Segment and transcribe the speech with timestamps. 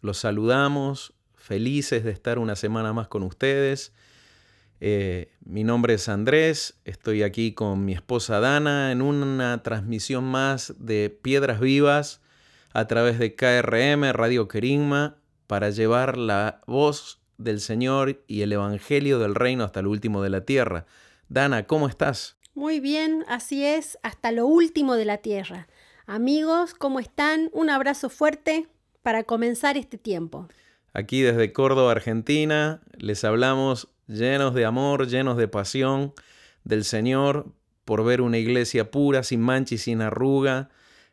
[0.00, 3.92] Los saludamos, felices de estar una semana más con ustedes.
[4.80, 10.74] Eh, mi nombre es Andrés, estoy aquí con mi esposa Dana en una transmisión más
[10.78, 12.20] de Piedras Vivas
[12.72, 15.16] a través de KRM, Radio Querigma,
[15.48, 20.30] para llevar la voz del Señor y el Evangelio del Reino hasta lo último de
[20.30, 20.86] la tierra.
[21.28, 22.36] Dana, ¿cómo estás?
[22.54, 25.66] Muy bien, así es, hasta lo último de la tierra.
[26.06, 27.50] Amigos, ¿cómo están?
[27.52, 28.68] Un abrazo fuerte
[29.08, 30.48] para comenzar este tiempo.
[30.92, 36.12] Aquí desde Córdoba, Argentina, les hablamos llenos de amor, llenos de pasión
[36.64, 37.50] del Señor
[37.86, 40.68] por ver una iglesia pura, sin mancha y sin arruga,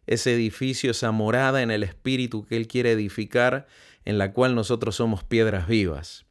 [0.07, 3.66] ese edificio, esa morada en el Espíritu que Él quiere edificar,
[4.03, 6.25] en la cual nosotros somos piedras vivas.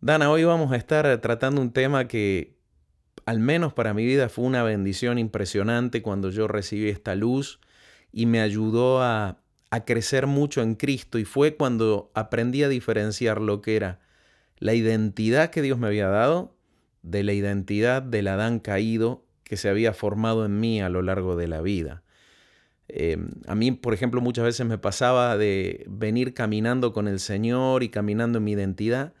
[0.00, 2.56] Dana, hoy vamos a estar tratando un tema que,
[3.26, 7.58] al menos para mi vida, fue una bendición impresionante cuando yo recibí esta luz
[8.12, 9.41] y me ayudó a
[9.72, 14.00] a crecer mucho en Cristo y fue cuando aprendí a diferenciar lo que era
[14.58, 16.54] la identidad que Dios me había dado
[17.00, 21.36] de la identidad del Adán caído que se había formado en mí a lo largo
[21.36, 22.02] de la vida.
[22.88, 27.82] Eh, a mí, por ejemplo, muchas veces me pasaba de venir caminando con el Señor
[27.82, 29.14] y caminando en mi identidad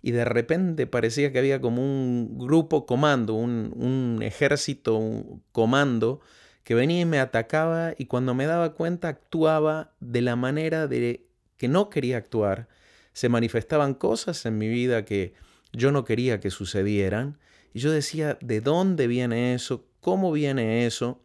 [0.00, 6.22] y de repente parecía que había como un grupo comando, un, un ejército, un comando
[6.68, 11.24] que venía y me atacaba y cuando me daba cuenta actuaba de la manera de
[11.56, 12.68] que no quería actuar.
[13.14, 15.32] Se manifestaban cosas en mi vida que
[15.72, 17.38] yo no quería que sucedieran
[17.72, 19.86] y yo decía, ¿de dónde viene eso?
[20.02, 21.22] ¿Cómo viene eso?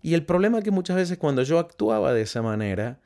[0.00, 3.00] Y el problema es que muchas veces cuando yo actuaba de esa manera,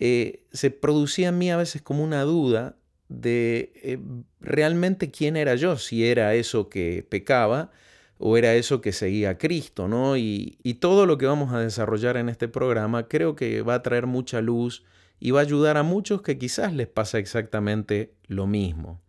[0.00, 2.74] eh, se producía en mí a veces como una duda
[3.08, 4.00] de eh,
[4.40, 7.70] realmente quién era yo, si era eso que pecaba
[8.18, 10.16] o era eso que seguía a Cristo, ¿no?
[10.16, 14.06] Y, todo lo que vamos a desarrollar en este programa creo que va a traer
[14.06, 14.84] mucha luz
[15.18, 19.00] y va a ayudar a muchos que quizás les pasa exactamente lo mismo.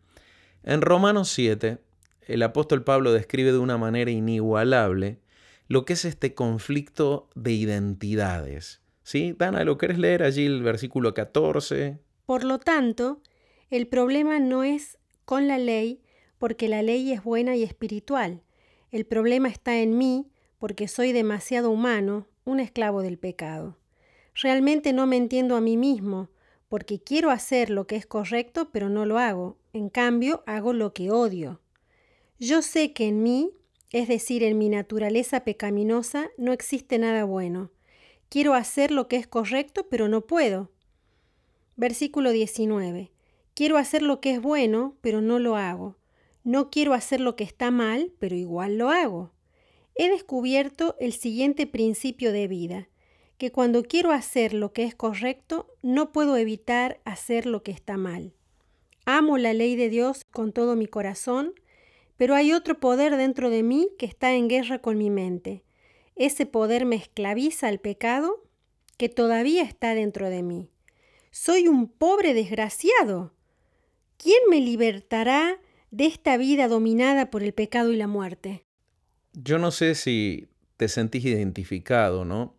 [0.64, 1.80] En Romanos 7,
[2.28, 5.20] el apóstol Pablo describe de una manera inigualable
[5.68, 8.82] lo que es este conflicto de identidades.
[9.04, 9.36] ¿Sí?
[9.38, 11.98] Dana, ¿lo querés leer allí el versículo 14?
[12.26, 13.22] Por lo tanto,
[13.70, 16.02] el problema no es con la ley,
[16.38, 18.42] porque la ley es buena y espiritual
[18.92, 20.28] el problema está en mí
[20.60, 23.78] porque soy demasiado humano, un esclavo del pecado.
[24.34, 26.30] Realmente no me entiendo a mí mismo,
[26.70, 29.58] porque quiero hacer lo que es correcto, pero no lo hago.
[29.74, 31.62] En cambio, hago lo que odio.
[32.40, 33.52] Yo sé que en mí,
[33.92, 37.72] es decir, en mi naturaleza pecaminosa, no existe nada bueno.
[38.30, 40.72] Quiero hacer lo que es correcto, pero no puedo.
[41.76, 43.12] Versículo 19.
[43.54, 45.96] Quiero hacer lo que es bueno, pero no lo hago.
[46.48, 49.34] No quiero hacer lo que está mal, pero igual lo hago.
[49.96, 52.88] He descubierto el siguiente principio de vida,
[53.38, 57.98] que cuando quiero hacer lo que es correcto, no puedo evitar hacer lo que está
[57.98, 58.32] mal.
[59.06, 61.54] Amo la ley de Dios con todo mi corazón,
[62.16, 65.66] pero hay otro poder dentro de mí que está en guerra con mi mente.
[66.16, 68.42] Ese poder me esclaviza al pecado
[68.96, 70.70] que todavía está dentro de mí.
[71.30, 73.34] Soy un pobre desgraciado.
[74.16, 75.60] ¿Quién me libertará
[75.98, 78.64] de esta vida dominada por el pecado y la muerte.
[79.34, 80.48] Yo no sé si
[80.78, 82.56] te sentís identificado, ¿no?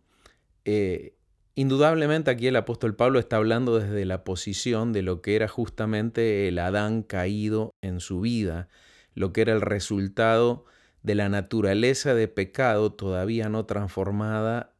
[0.65, 1.13] Eh,
[1.55, 6.49] indudablemente aquí el apóstol Pablo está hablando desde la posición de lo que era justamente
[6.49, 8.67] el Adán caído en su vida,
[9.15, 10.65] lo que era el resultado
[11.01, 14.73] de la naturaleza de pecado todavía no transformada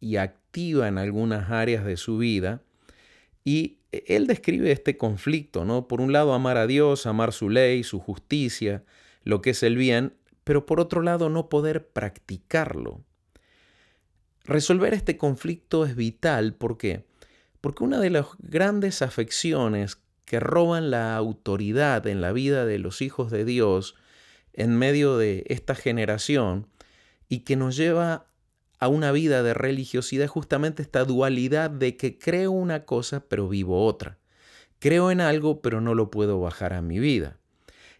[0.00, 2.60] y activa en algunas áreas de su vida,
[3.44, 5.86] y él describe este conflicto, ¿no?
[5.86, 8.82] Por un lado, amar a Dios, amar su ley, su justicia,
[9.22, 13.02] lo que es el bien, pero por otro lado, no poder practicarlo.
[14.44, 17.04] Resolver este conflicto es vital, ¿por qué?
[17.60, 23.00] Porque una de las grandes afecciones que roban la autoridad en la vida de los
[23.02, 23.94] hijos de Dios
[24.52, 26.66] en medio de esta generación
[27.28, 28.26] y que nos lleva
[28.84, 33.86] a una vida de religiosidad justamente esta dualidad de que creo una cosa pero vivo
[33.86, 34.18] otra.
[34.78, 37.38] Creo en algo pero no lo puedo bajar a mi vida.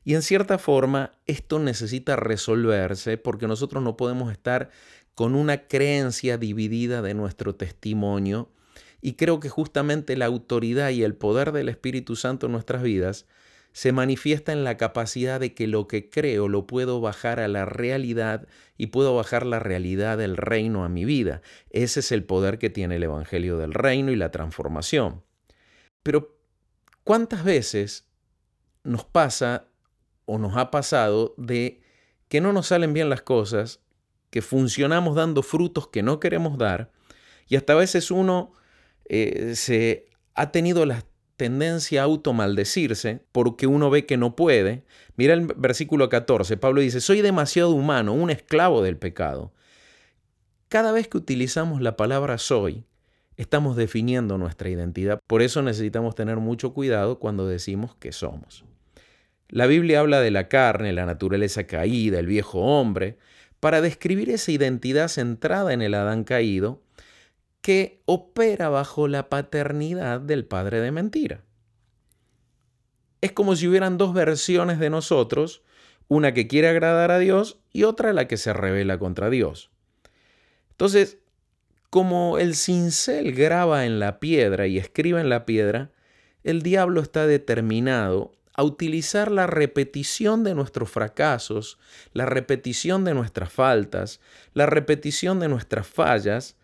[0.04, 4.68] Y en cierta forma esto necesita resolverse porque nosotros no podemos estar
[5.14, 8.50] con una creencia dividida de nuestro testimonio
[9.00, 13.24] Y creo que justamente la autoridad y el poder del Espíritu Santo en nuestras vidas
[13.74, 17.64] se manifiesta en la capacidad de que lo que creo lo puedo bajar a la
[17.64, 18.46] realidad
[18.78, 21.42] y puedo bajar la realidad del reino a mi vida.
[21.70, 25.24] Ese es el poder que tiene el Evangelio del reino y la transformación.
[26.04, 26.38] Pero,
[27.02, 28.06] ¿cuántas veces
[28.84, 29.66] nos pasa
[30.24, 31.82] o nos ha pasado de
[32.28, 33.80] que no nos salen bien las cosas,
[34.30, 36.92] que funcionamos dando frutos que no queremos dar,
[37.48, 38.52] y hasta a veces uno
[39.06, 41.04] eh, se ha tenido la
[41.36, 44.84] tendencia a automaldecirse porque uno ve que no puede.
[45.16, 49.52] Mira el versículo 14, Pablo dice, soy demasiado humano, un esclavo del pecado.
[50.68, 52.84] Cada vez que utilizamos la palabra soy,
[53.36, 55.20] estamos definiendo nuestra identidad.
[55.26, 58.64] Por eso necesitamos tener mucho cuidado cuando decimos que somos.
[59.48, 63.18] La Biblia habla de la carne, la naturaleza caída, el viejo hombre,
[63.60, 66.82] para describir esa identidad centrada en el Adán caído
[67.64, 71.44] que opera bajo la paternidad del padre de mentira.
[73.22, 75.62] Es como si hubieran dos versiones de nosotros,
[76.06, 79.70] una que quiere agradar a Dios y otra la que se revela contra Dios.
[80.72, 81.16] Entonces,
[81.88, 85.90] como el cincel graba en la piedra y escribe en la piedra,
[86.42, 91.78] el diablo está determinado a utilizar la repetición de nuestros fracasos,
[92.12, 94.20] la repetición de nuestras faltas,
[94.52, 96.58] la repetición de nuestras fallas,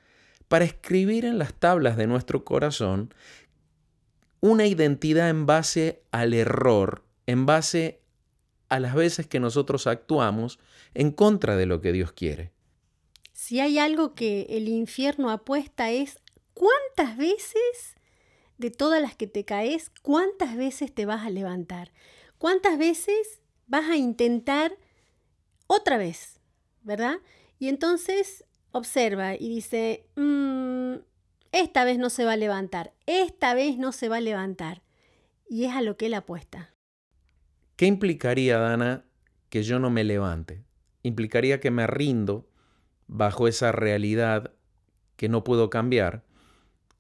[0.51, 3.15] para escribir en las tablas de nuestro corazón
[4.41, 8.01] una identidad en base al error, en base
[8.69, 10.59] a las veces que nosotros actuamos
[10.93, 12.51] en contra de lo que Dios quiere.
[13.33, 16.19] Si hay algo que el infierno apuesta es
[16.53, 17.95] cuántas veces
[18.59, 21.93] de todas las que te caes, cuántas veces te vas a levantar,
[22.39, 24.77] cuántas veces vas a intentar
[25.69, 26.41] otra vez,
[26.83, 27.19] ¿verdad?
[27.61, 30.95] Y entonces observa y dice, mm,
[31.53, 34.83] esta vez no se va a levantar, esta vez no se va a levantar.
[35.49, 36.73] Y es a lo que él apuesta.
[37.77, 39.05] ¿Qué implicaría, Dana,
[39.49, 40.63] que yo no me levante?
[41.03, 42.49] Implicaría que me rindo
[43.09, 44.53] bajo esa realidad
[45.17, 46.23] que no puedo cambiar,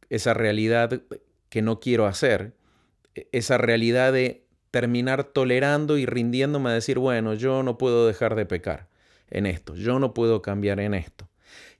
[0.08, 1.02] esa realidad
[1.48, 2.56] que no quiero hacer,
[3.14, 8.34] e, esa realidad de terminar tolerando y rindiéndome a decir, bueno, yo no puedo dejar
[8.34, 8.88] de pecar
[9.30, 11.29] en esto, yo no puedo cambiar en esto.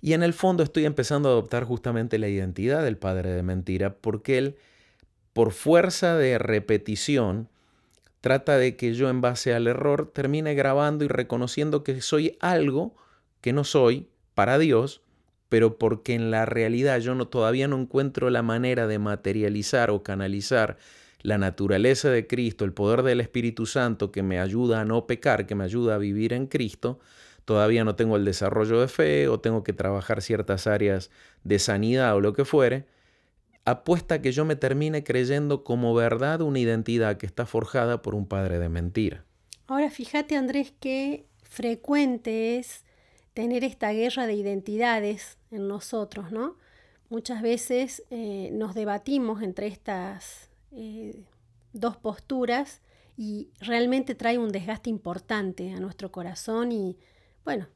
[0.00, 3.94] Y en el fondo estoy empezando a adoptar justamente la identidad del padre de mentira,
[3.94, 4.56] porque él,
[5.32, 7.48] por fuerza de repetición,
[8.20, 12.94] trata de que yo en base al error termine grabando y reconociendo que soy algo
[13.40, 15.02] que no soy para Dios,
[15.48, 20.02] pero porque en la realidad yo no, todavía no encuentro la manera de materializar o
[20.02, 20.78] canalizar
[21.22, 25.46] la naturaleza de Cristo, el poder del Espíritu Santo que me ayuda a no pecar,
[25.46, 27.00] que me ayuda a vivir en Cristo,
[27.50, 31.10] todavía no tengo el desarrollo de fe o tengo que trabajar ciertas áreas
[31.42, 32.86] de sanidad o lo que fuere,
[33.64, 38.28] apuesta que yo me termine creyendo como verdad una identidad que está forjada por un
[38.28, 39.24] padre de mentira.
[39.66, 42.84] Ahora fíjate Andrés qué frecuente es
[43.34, 46.54] tener esta guerra de identidades en nosotros, ¿no?
[47.08, 51.24] Muchas veces eh, nos debatimos entre estas eh,
[51.72, 52.80] dos posturas
[53.16, 56.96] y realmente trae un desgaste importante a nuestro corazón y
[57.44, 57.66] bueno,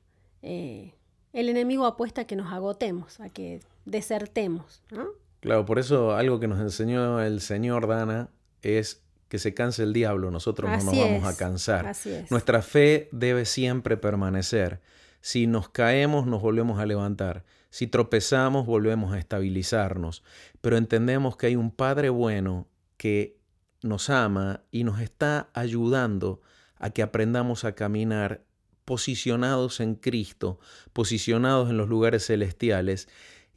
[0.43, 0.95] eh,
[1.33, 4.83] el enemigo apuesta a que nos agotemos, a que desertemos.
[4.91, 5.09] ¿no?
[5.41, 8.31] Claro, por eso algo que nos enseñó el Señor Dana
[8.63, 11.93] es que se canse el diablo, nosotros no nos vamos a cansar.
[12.31, 14.81] Nuestra fe debe siempre permanecer.
[15.21, 17.45] Si nos caemos, nos volvemos a levantar.
[17.71, 20.23] Si tropezamos, volvemos a estabilizarnos.
[20.61, 23.37] Pero entendemos que hay un Padre bueno que
[23.83, 26.41] nos ama y nos está ayudando
[26.79, 28.45] a que aprendamos a caminar
[28.85, 30.59] posicionados en Cristo,
[30.93, 33.09] posicionados en los lugares celestiales,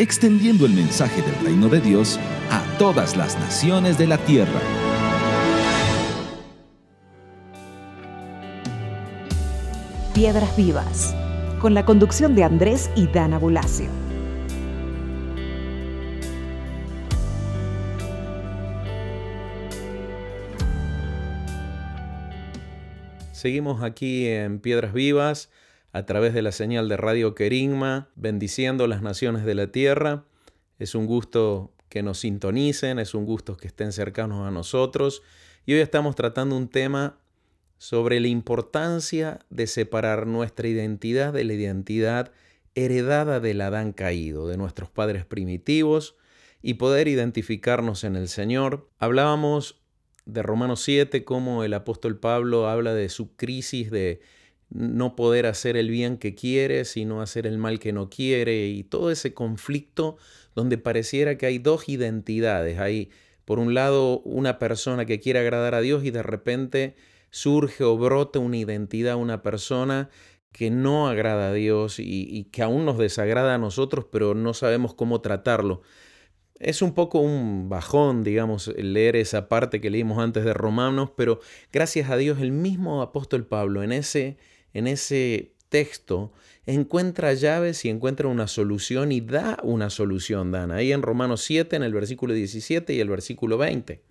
[0.01, 2.19] extendiendo el mensaje del reino de Dios
[2.51, 4.59] a todas las naciones de la tierra.
[10.15, 11.15] Piedras Vivas,
[11.61, 13.91] con la conducción de Andrés y Dana Bulacio.
[23.33, 25.51] Seguimos aquí en Piedras Vivas
[25.93, 30.25] a través de la señal de Radio Querigma, bendiciendo las naciones de la tierra.
[30.79, 35.23] Es un gusto que nos sintonicen, es un gusto que estén cercanos a nosotros.
[35.67, 37.19] Y hoy estamos tratando un tema
[37.79, 42.33] sobre la importancia de separar nuestra identidad de la identidad
[42.75, 46.15] heredada del Adán caído, de nuestros padres primitivos,
[46.63, 48.89] y poder identificarnos en el Señor.
[48.99, 49.81] Hablábamos
[50.27, 54.21] de Romanos 7, cómo el apóstol Pablo habla de su crisis de
[54.71, 58.85] no poder hacer el bien que quiere, sino hacer el mal que no quiere, y
[58.85, 60.17] todo ese conflicto
[60.55, 62.79] donde pareciera que hay dos identidades.
[62.79, 63.11] Hay,
[63.45, 66.95] por un lado, una persona que quiere agradar a Dios y de repente
[67.31, 70.09] surge o brota una identidad, una persona
[70.53, 74.55] que no agrada a Dios y, y que aún nos desagrada a nosotros, pero no
[74.55, 75.83] sabemos cómo tratarlo.
[76.59, 81.41] Es un poco un bajón, digamos, leer esa parte que leímos antes de Romanos, pero
[81.73, 84.37] gracias a Dios el mismo apóstol Pablo en ese
[84.75, 86.33] en ese texto
[86.67, 90.71] encuentra llaves y encuentra una solución y da una solución, Dan.
[90.71, 94.03] Ahí en Romanos 7, en el versículo 17 y el versículo 20.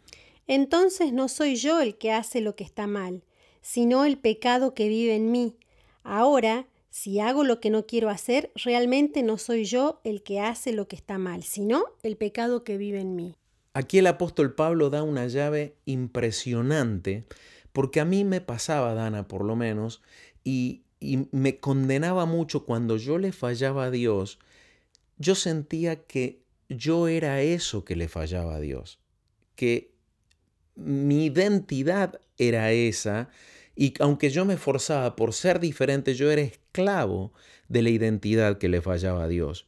[0.48, 3.24] Entonces no soy yo el que hace lo que está mal,
[3.62, 5.56] sino el pecado que vive en mí.
[6.04, 10.74] Ahora, si hago lo que no quiero hacer, realmente no soy yo el que hace
[10.74, 13.36] lo que está mal, sino el pecado que vive en mí.
[13.74, 17.25] Aquí el apóstol Pablo da una llave impresionante,
[17.72, 20.01] porque a mí me pasaba, Dana, por lo menos,
[20.43, 20.84] y,
[21.31, 24.38] me condenaba mucho cuando yo le fallaba a Dios,
[25.17, 29.00] yo sentía que yo era eso que le fallaba a Dios,
[29.55, 29.93] que
[30.75, 33.29] mi identidad era esa
[33.77, 37.31] y aunque yo me esforzaba por ser diferente, yo era esclavo
[37.69, 39.67] de la identidad que le fallaba a Dios.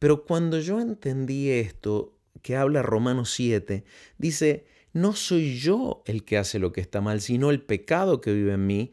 [0.00, 3.84] Pero cuando yo entendí esto, que habla Romanos 7,
[4.18, 8.32] dice, no soy yo el que hace lo que está mal, sino el pecado que
[8.32, 8.92] vive en mí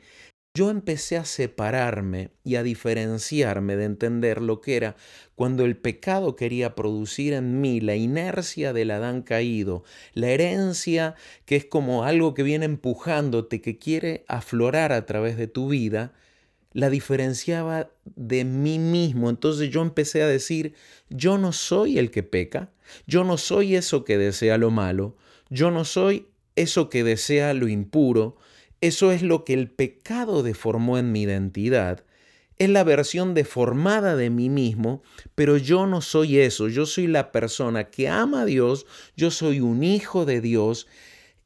[0.60, 4.98] yo empecé a separarme y a diferenciarme de entender lo que era
[5.36, 11.56] cuando el pecado quería producir en mí la inercia del Adán caído, la herencia que
[11.56, 16.12] es como algo que viene empujándote, que quiere aflorar a través de tu vida,
[16.74, 19.30] la diferenciaba de mí mismo.
[19.30, 20.74] Entonces yo empecé a decir,
[21.10, 22.70] yo no soy el que peca,
[23.08, 25.16] yo no soy eso que desea lo malo,
[25.50, 28.36] yo no soy eso que desea lo impuro,
[28.82, 32.06] eso es lo que el pecado deformó en mi identidad.
[32.58, 35.02] Es la versión deformada de mí mismo,
[35.36, 36.68] pero yo no soy eso.
[36.68, 40.88] Yo soy la persona que ama a Dios, yo soy un hijo de Dios.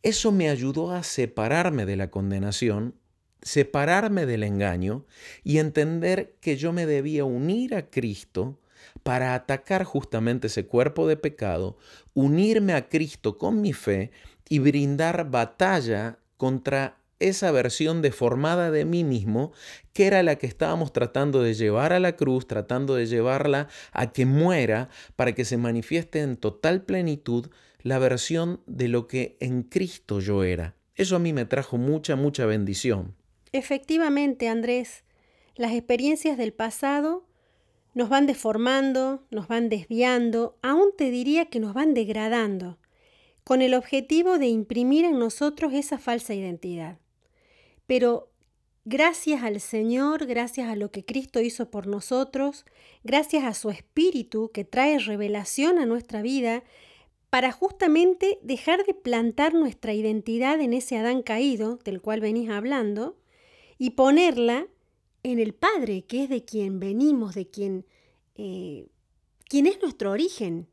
[0.01, 2.95] Eso me ayudó a separarme de la condenación,
[3.41, 5.05] separarme del engaño
[5.43, 8.59] y entender que yo me debía unir a Cristo
[9.01, 11.77] para atacar justamente ese cuerpo de pecado,
[12.13, 14.11] unirme a Cristo con mi fe
[14.49, 16.97] y brindar batalla contra
[17.29, 19.51] esa versión deformada de mí mismo,
[19.93, 24.11] que era la que estábamos tratando de llevar a la cruz, tratando de llevarla a
[24.11, 27.49] que muera para que se manifieste en total plenitud
[27.81, 30.75] la versión de lo que en Cristo yo era.
[30.95, 33.15] Eso a mí me trajo mucha, mucha bendición.
[33.51, 35.03] Efectivamente, Andrés,
[35.55, 37.27] las experiencias del pasado
[37.93, 42.79] nos van deformando, nos van desviando, aún te diría que nos van degradando,
[43.43, 46.97] con el objetivo de imprimir en nosotros esa falsa identidad.
[47.87, 48.31] Pero
[48.85, 52.65] gracias al Señor, gracias a lo que Cristo hizo por nosotros,
[53.03, 56.63] gracias a su Espíritu que trae revelación a nuestra vida,
[57.29, 63.17] para justamente dejar de plantar nuestra identidad en ese Adán caído del cual venís hablando
[63.79, 64.67] y ponerla
[65.23, 67.87] en el Padre, que es de quien venimos, de quien
[68.35, 68.87] eh,
[69.51, 70.67] es nuestro origen.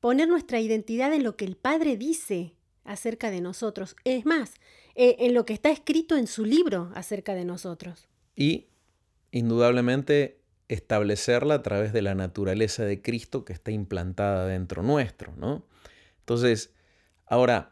[0.00, 2.54] Poner nuestra identidad en lo que el Padre dice
[2.84, 3.96] acerca de nosotros.
[4.04, 4.54] Es más,
[5.00, 8.08] eh, en lo que está escrito en su libro acerca de nosotros.
[8.34, 8.66] Y,
[9.30, 15.64] indudablemente, establecerla a través de la naturaleza de Cristo que está implantada dentro nuestro, ¿no?
[16.18, 16.74] Entonces,
[17.26, 17.70] ahora,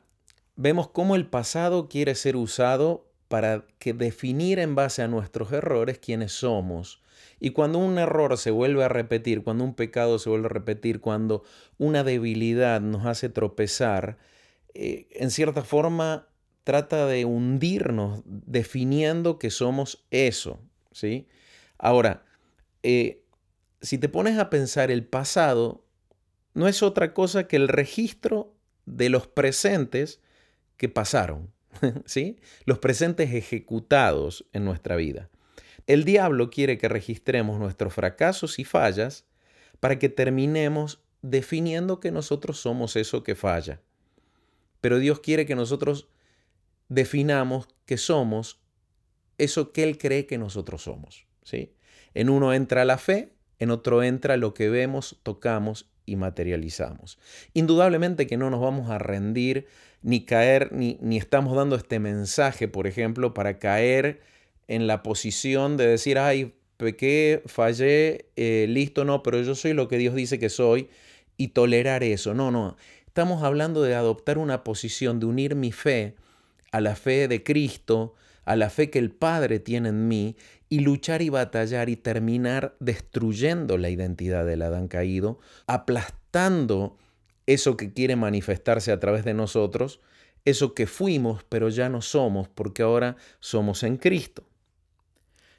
[0.54, 5.98] vemos cómo el pasado quiere ser usado para que definir en base a nuestros errores
[5.98, 7.02] quiénes somos.
[7.40, 11.00] Y cuando un error se vuelve a repetir, cuando un pecado se vuelve a repetir,
[11.00, 11.42] cuando
[11.76, 14.16] una debilidad nos hace tropezar,
[14.74, 16.28] eh, en cierta forma
[16.66, 20.58] trata de hundirnos definiendo que somos eso,
[20.90, 21.28] ¿sí?
[21.78, 22.24] Ahora,
[22.82, 23.22] eh,
[23.80, 25.84] si te pones a pensar el pasado,
[26.54, 28.52] no es otra cosa que el registro
[28.84, 30.20] de los presentes
[30.76, 31.52] que pasaron,
[32.04, 32.40] ¿sí?
[32.64, 35.30] Los presentes ejecutados en nuestra vida.
[35.86, 39.24] El diablo quiere que registremos nuestros fracasos y fallas
[39.78, 43.80] para que terminemos definiendo que nosotros somos eso que falla.
[44.80, 46.08] Pero Dios quiere que nosotros
[46.88, 48.60] definamos que somos
[49.38, 51.26] eso que Él cree que nosotros somos.
[51.42, 51.72] ¿sí?
[52.14, 57.18] En uno entra la fe, en otro entra lo que vemos, tocamos y materializamos.
[57.52, 59.66] Indudablemente que no nos vamos a rendir
[60.02, 64.20] ni caer, ni, ni estamos dando este mensaje, por ejemplo, para caer
[64.68, 69.88] en la posición de decir, ay, pequé, fallé, eh, listo, no, pero yo soy lo
[69.88, 70.88] que Dios dice que soy
[71.36, 72.34] y tolerar eso.
[72.34, 72.76] No, no.
[73.06, 76.14] Estamos hablando de adoptar una posición, de unir mi fe
[76.76, 78.12] a la fe de Cristo,
[78.44, 80.36] a la fe que el Padre tiene en mí
[80.68, 86.98] y luchar y batallar y terminar destruyendo la identidad del Adán caído, aplastando
[87.46, 90.00] eso que quiere manifestarse a través de nosotros,
[90.44, 94.46] eso que fuimos pero ya no somos porque ahora somos en Cristo.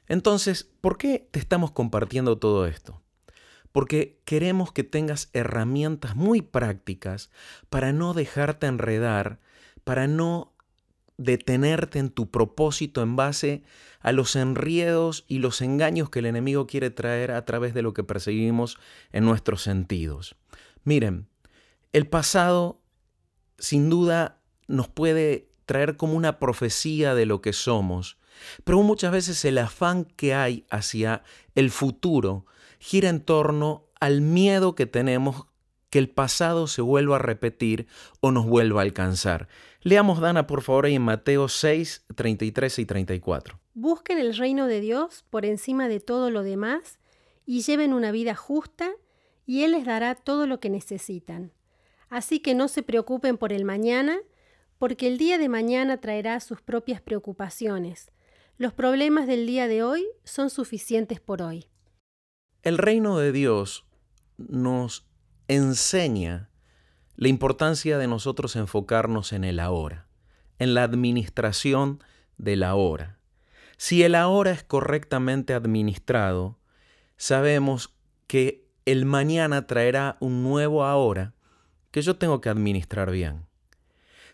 [0.06, 3.02] Entonces, ¿por qué te estamos compartiendo todo esto?
[3.72, 7.28] Porque queremos que tengas herramientas muy prácticas
[7.70, 9.40] para no dejarte enredar,
[9.82, 10.54] para no
[11.18, 13.62] detenerte en tu propósito en base
[14.00, 17.92] a los enriedos y los engaños que el enemigo quiere traer a través de lo
[17.92, 18.78] que perseguimos
[19.12, 20.36] en nuestros sentidos.
[20.84, 21.28] Miren,
[21.92, 22.80] el pasado
[23.58, 28.16] sin duda nos puede traer como una profecía de lo que somos,
[28.64, 31.24] pero muchas veces el afán que hay hacia
[31.56, 32.46] el futuro
[32.78, 35.46] gira en torno al miedo que tenemos
[35.90, 37.88] que el pasado se vuelva a repetir
[38.20, 39.48] o nos vuelva a alcanzar.
[39.82, 43.60] Leamos, Dana, por favor, ahí en Mateo 6, 33 y 34.
[43.74, 46.98] Busquen el reino de Dios por encima de todo lo demás
[47.46, 48.90] y lleven una vida justa
[49.46, 51.52] y Él les dará todo lo que necesitan.
[52.10, 54.18] Así que no se preocupen por el mañana,
[54.78, 58.10] porque el día de mañana traerá sus propias preocupaciones.
[58.56, 61.66] Los problemas del día de hoy son suficientes por hoy.
[62.62, 63.86] El reino de Dios
[64.36, 65.06] nos
[65.46, 66.50] enseña
[67.18, 70.06] la importancia de nosotros enfocarnos en el ahora,
[70.60, 72.00] en la administración
[72.36, 73.18] del ahora.
[73.76, 76.60] Si el ahora es correctamente administrado,
[77.16, 77.92] sabemos
[78.28, 81.34] que el mañana traerá un nuevo ahora
[81.90, 83.46] que yo tengo que administrar bien.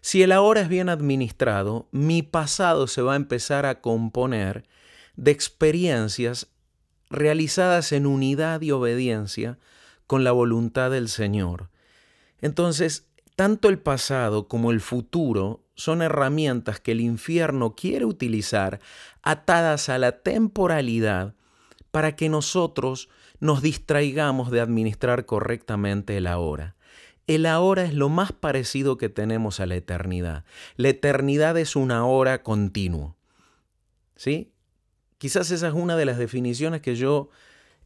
[0.03, 4.69] Si el ahora es bien administrado, mi pasado se va a empezar a componer
[5.17, 6.49] de experiencias
[7.09, 9.59] realizadas en unidad y obediencia
[10.07, 11.71] con la voluntad del Señor.
[12.45, 18.81] Entonces, tanto el pasado como el futuro son herramientas que el infierno quiere utilizar
[19.23, 21.35] atadas a la temporalidad
[21.91, 23.09] para que nosotros
[23.41, 26.77] nos distraigamos de administrar correctamente el ahora.
[27.27, 30.45] El ahora es lo más parecido que tenemos a la eternidad.
[30.77, 33.17] La eternidad es una hora continua.
[34.17, 34.53] ¿Sí?
[35.17, 37.31] Quizás esa es una de las definiciones que yo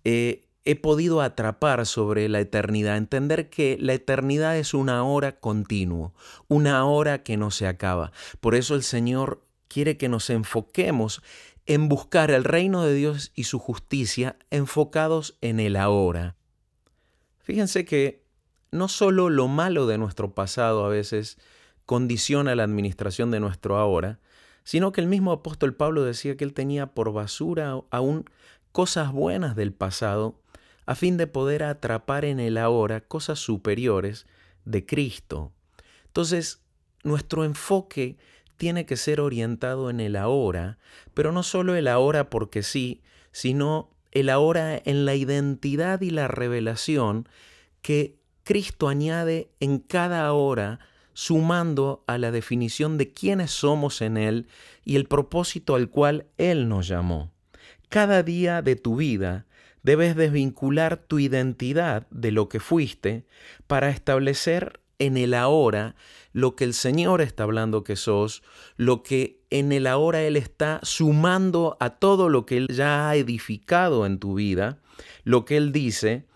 [0.02, 2.96] eh, he podido atrapar sobre la eternidad.
[2.96, 6.12] Entender que la eternidad es una hora continua,
[6.48, 8.12] una hora que no se acaba.
[8.40, 11.22] Por eso el Señor quiere que nos enfoquemos
[11.66, 16.36] en buscar el reino de Dios y su justicia enfocados en el ahora.
[17.40, 18.24] Fíjense que
[18.70, 21.38] no solo lo malo de nuestro pasado a veces
[21.86, 24.18] condiciona la administración de nuestro ahora,
[24.64, 28.24] sino que el mismo apóstol Pablo decía que él tenía por basura aún
[28.72, 30.40] cosas buenas del pasado
[30.88, 34.24] a fin de poder atrapar en el ahora cosas superiores
[34.64, 35.52] de Cristo.
[36.06, 36.62] Entonces,
[37.04, 38.16] nuestro enfoque
[38.56, 40.78] tiene que ser orientado en el ahora,
[41.12, 46.26] pero no solo el ahora porque sí, sino el ahora en la identidad y la
[46.26, 47.28] revelación
[47.82, 50.80] que Cristo añade en cada hora,
[51.12, 54.48] sumando a la definición de quiénes somos en Él
[54.86, 57.30] y el propósito al cual Él nos llamó.
[57.90, 59.44] Cada día de tu vida
[59.82, 63.26] debes desvincular tu identidad de lo que fuiste
[63.66, 65.94] para establecer en el ahora
[66.32, 68.42] lo que el Señor está hablando que sos,
[68.76, 73.16] lo que en el ahora Él está sumando a todo lo que Él ya ha
[73.16, 74.78] edificado en tu vida,
[75.24, 76.26] lo que Él dice,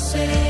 [0.00, 0.49] say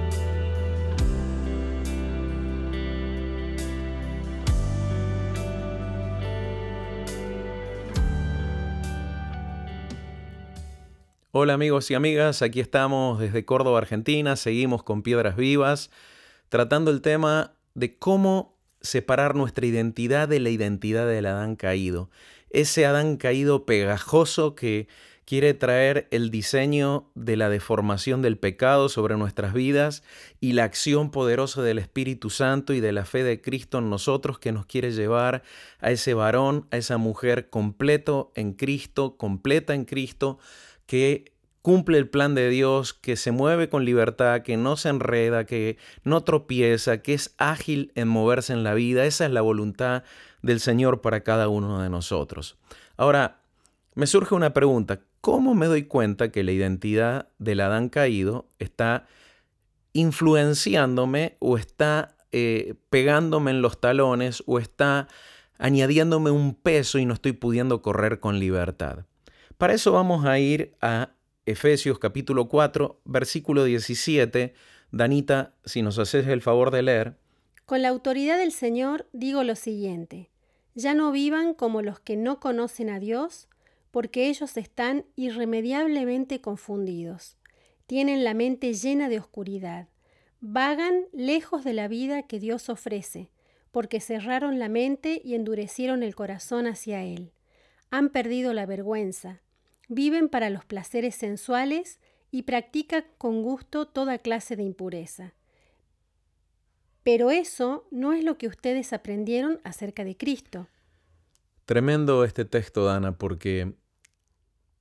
[11.33, 15.89] Hola amigos y amigas, aquí estamos desde Córdoba, Argentina, seguimos con Piedras Vivas,
[16.49, 22.09] tratando el tema de cómo separar nuestra identidad de la identidad del Adán caído.
[22.49, 24.89] Ese Adán caído pegajoso que
[25.23, 30.03] quiere traer el diseño de la deformación del pecado sobre nuestras vidas
[30.41, 34.37] y la acción poderosa del Espíritu Santo y de la fe de Cristo en nosotros
[34.37, 35.43] que nos quiere llevar
[35.79, 40.37] a ese varón, a esa mujer completo en Cristo, completa en Cristo,
[40.91, 45.45] que cumple el plan de Dios, que se mueve con libertad, que no se enreda,
[45.45, 49.05] que no tropieza, que es ágil en moverse en la vida.
[49.05, 50.03] Esa es la voluntad
[50.41, 52.57] del Señor para cada uno de nosotros.
[52.97, 53.39] Ahora,
[53.95, 54.99] me surge una pregunta.
[55.21, 59.07] ¿Cómo me doy cuenta que la identidad del Adán caído está
[59.93, 65.07] influenciándome o está eh, pegándome en los talones o está
[65.57, 69.05] añadiéndome un peso y no estoy pudiendo correr con libertad?
[69.61, 71.11] Para eso vamos a ir a
[71.45, 74.55] Efesios capítulo 4, versículo 17.
[74.91, 77.17] Danita, si nos haces el favor de leer.
[77.67, 80.31] Con la autoridad del Señor digo lo siguiente,
[80.73, 83.49] ya no vivan como los que no conocen a Dios,
[83.91, 87.37] porque ellos están irremediablemente confundidos,
[87.85, 89.89] tienen la mente llena de oscuridad,
[90.39, 93.29] vagan lejos de la vida que Dios ofrece,
[93.69, 97.31] porque cerraron la mente y endurecieron el corazón hacia Él.
[97.91, 99.43] Han perdido la vergüenza,
[99.91, 101.99] viven para los placeres sensuales
[102.31, 105.33] y practican con gusto toda clase de impureza.
[107.03, 110.69] Pero eso no es lo que ustedes aprendieron acerca de Cristo.
[111.65, 113.73] Tremendo este texto, Dana, porque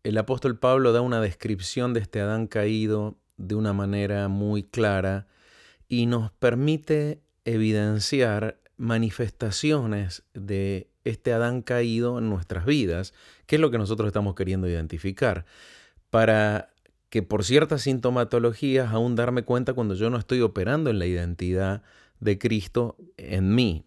[0.04, 5.26] el apóstol Pablo da una descripción de este Adán caído de una manera muy clara
[5.88, 13.14] y nos permite evidenciar manifestaciones de este Adán caído en nuestras vidas,
[13.46, 15.44] que es lo que nosotros estamos queriendo identificar,
[16.10, 16.70] para
[17.08, 21.82] que por ciertas sintomatologías aún darme cuenta cuando yo no estoy operando en la identidad
[22.20, 23.84] de Cristo en mí.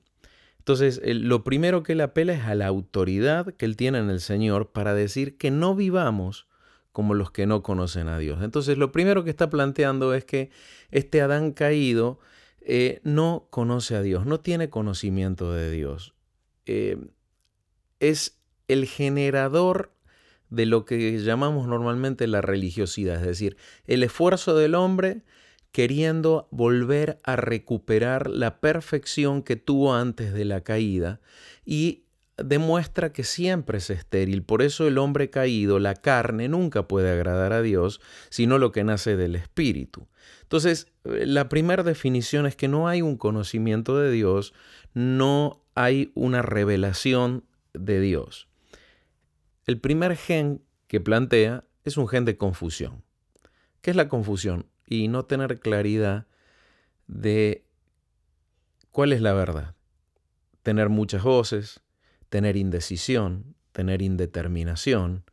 [0.60, 4.22] Entonces, lo primero que él apela es a la autoridad que él tiene en el
[4.22, 6.48] Señor para decir que no vivamos
[6.94, 8.42] como los que no conocen a Dios.
[8.44, 10.52] Entonces, lo primero que está planteando es que
[10.92, 12.20] este Adán caído
[12.62, 16.14] eh, no conoce a Dios, no tiene conocimiento de Dios.
[16.66, 16.98] Eh,
[18.00, 19.94] es el generador
[20.50, 25.24] de lo que llamamos normalmente la religiosidad, es decir, el esfuerzo del hombre
[25.72, 31.20] queriendo volver a recuperar la perfección que tuvo antes de la caída
[31.66, 32.04] y
[32.38, 34.44] demuestra que siempre es estéril.
[34.44, 38.84] Por eso el hombre caído, la carne, nunca puede agradar a Dios, sino lo que
[38.84, 40.08] nace del Espíritu.
[40.44, 44.54] Entonces, la primera definición es que no hay un conocimiento de Dios,
[44.94, 48.48] no hay una revelación de Dios.
[49.66, 53.04] El primer gen que plantea es un gen de confusión.
[53.82, 54.68] ¿Qué es la confusión?
[54.86, 56.28] Y no tener claridad
[57.08, 57.66] de
[58.92, 59.76] cuál es la verdad.
[60.62, 61.82] Tener muchas voces,
[62.30, 65.24] tener indecisión, tener indeterminación,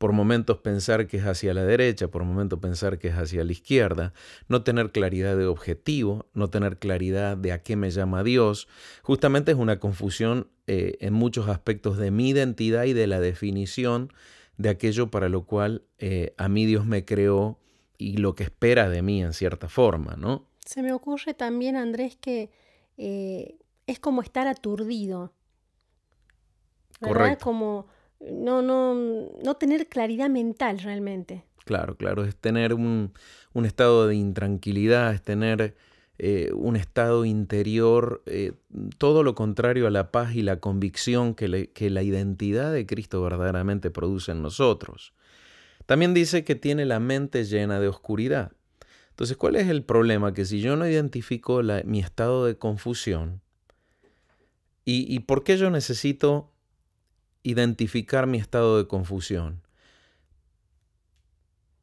[0.00, 3.52] por momentos pensar que es hacia la derecha, por momentos pensar que es hacia la
[3.52, 4.14] izquierda,
[4.48, 8.66] no tener claridad de objetivo, no tener claridad de a qué me llama Dios,
[9.02, 14.10] justamente es una confusión eh, en muchos aspectos de mi identidad y de la definición
[14.56, 17.58] de aquello para lo cual eh, a mí Dios me creó
[17.98, 20.46] y lo que espera de mí en cierta forma, ¿no?
[20.64, 22.50] Se me ocurre también, Andrés, que
[22.96, 25.34] eh, es como estar aturdido.
[27.02, 27.16] ¿verdad?
[27.16, 27.44] Correcto.
[27.44, 28.94] Como no, no,
[29.42, 31.44] no tener claridad mental realmente.
[31.64, 33.12] Claro, claro, es tener un,
[33.52, 35.76] un estado de intranquilidad, es tener
[36.18, 38.52] eh, un estado interior, eh,
[38.98, 43.22] todo lo contrario a la paz y la convicción que, que la identidad de Cristo
[43.22, 45.14] verdaderamente produce en nosotros.
[45.86, 48.52] También dice que tiene la mente llena de oscuridad.
[49.10, 50.32] Entonces, ¿cuál es el problema?
[50.34, 53.40] Que si yo no identifico la- mi estado de confusión,
[54.84, 56.50] ¿y, ¿y por qué yo necesito
[57.42, 59.62] identificar mi estado de confusión?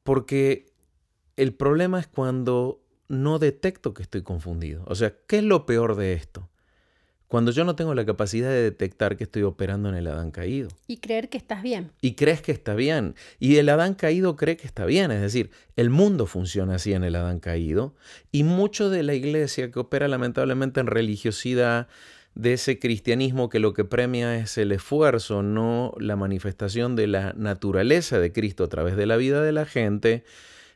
[0.03, 0.71] Porque
[1.35, 4.83] el problema es cuando no detecto que estoy confundido.
[4.87, 6.49] O sea, ¿qué es lo peor de esto?
[7.27, 10.69] Cuando yo no tengo la capacidad de detectar que estoy operando en el Adán caído.
[10.87, 11.91] Y creer que estás bien.
[11.99, 13.15] Y crees que está bien.
[13.37, 15.11] Y el Adán caído cree que está bien.
[15.11, 17.95] Es decir, el mundo funciona así en el Adán caído.
[18.31, 21.89] Y mucho de la iglesia que opera lamentablemente en religiosidad,
[22.37, 27.33] de ese cristianismo que lo que premia es el esfuerzo, no la manifestación de la
[27.33, 30.23] naturaleza de Cristo a través de la vida de la gente,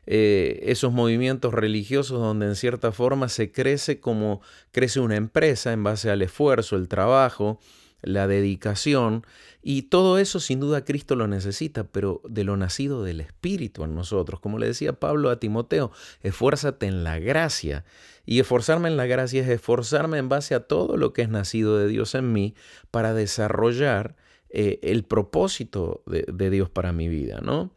[0.06, 4.40] eh, esos movimientos religiosos donde en cierta forma se crece como
[4.72, 7.60] crece una empresa en base al esfuerzo, el trabajo,
[8.02, 9.24] la dedicación,
[9.62, 13.94] y todo eso sin duda Cristo lo necesita, pero de lo nacido del Espíritu en
[13.94, 14.40] nosotros.
[14.40, 15.92] Como le decía Pablo a Timoteo,
[16.24, 17.84] esfuérzate en la gracia.
[18.24, 21.78] Y esforzarme en la gracia es esforzarme en base a todo lo que es nacido
[21.78, 22.54] de Dios en mí
[22.90, 24.16] para desarrollar
[24.54, 27.70] eh, el propósito de, Dios para mi vida, ¿no?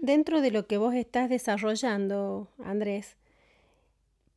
[0.00, 3.16] Dentro de lo que vos estás desarrollando, Andrés,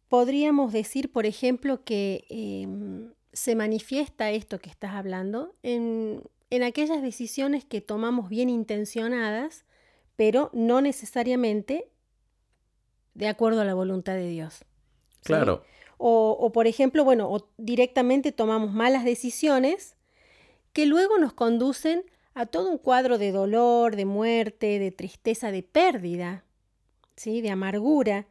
[0.10, 7.02] podríamos decir, por ejemplo, que em, se manifiesta esto que estás hablando en, en aquellas
[7.02, 9.64] decisiones que tomamos bien intencionadas,
[10.16, 11.88] pero no necesariamente
[13.14, 14.66] de acuerdo a la voluntad de Dios.
[15.24, 15.64] Claro,
[15.98, 19.96] O, o, por ejemplo, bueno, o directamente tomamos malas decisiones
[20.74, 25.64] que luego nos conducen a todo un cuadro de dolor, de muerte, de tristeza, de
[25.64, 26.44] pérdida,
[27.16, 27.42] ¿sí?
[27.42, 28.28] de amargura,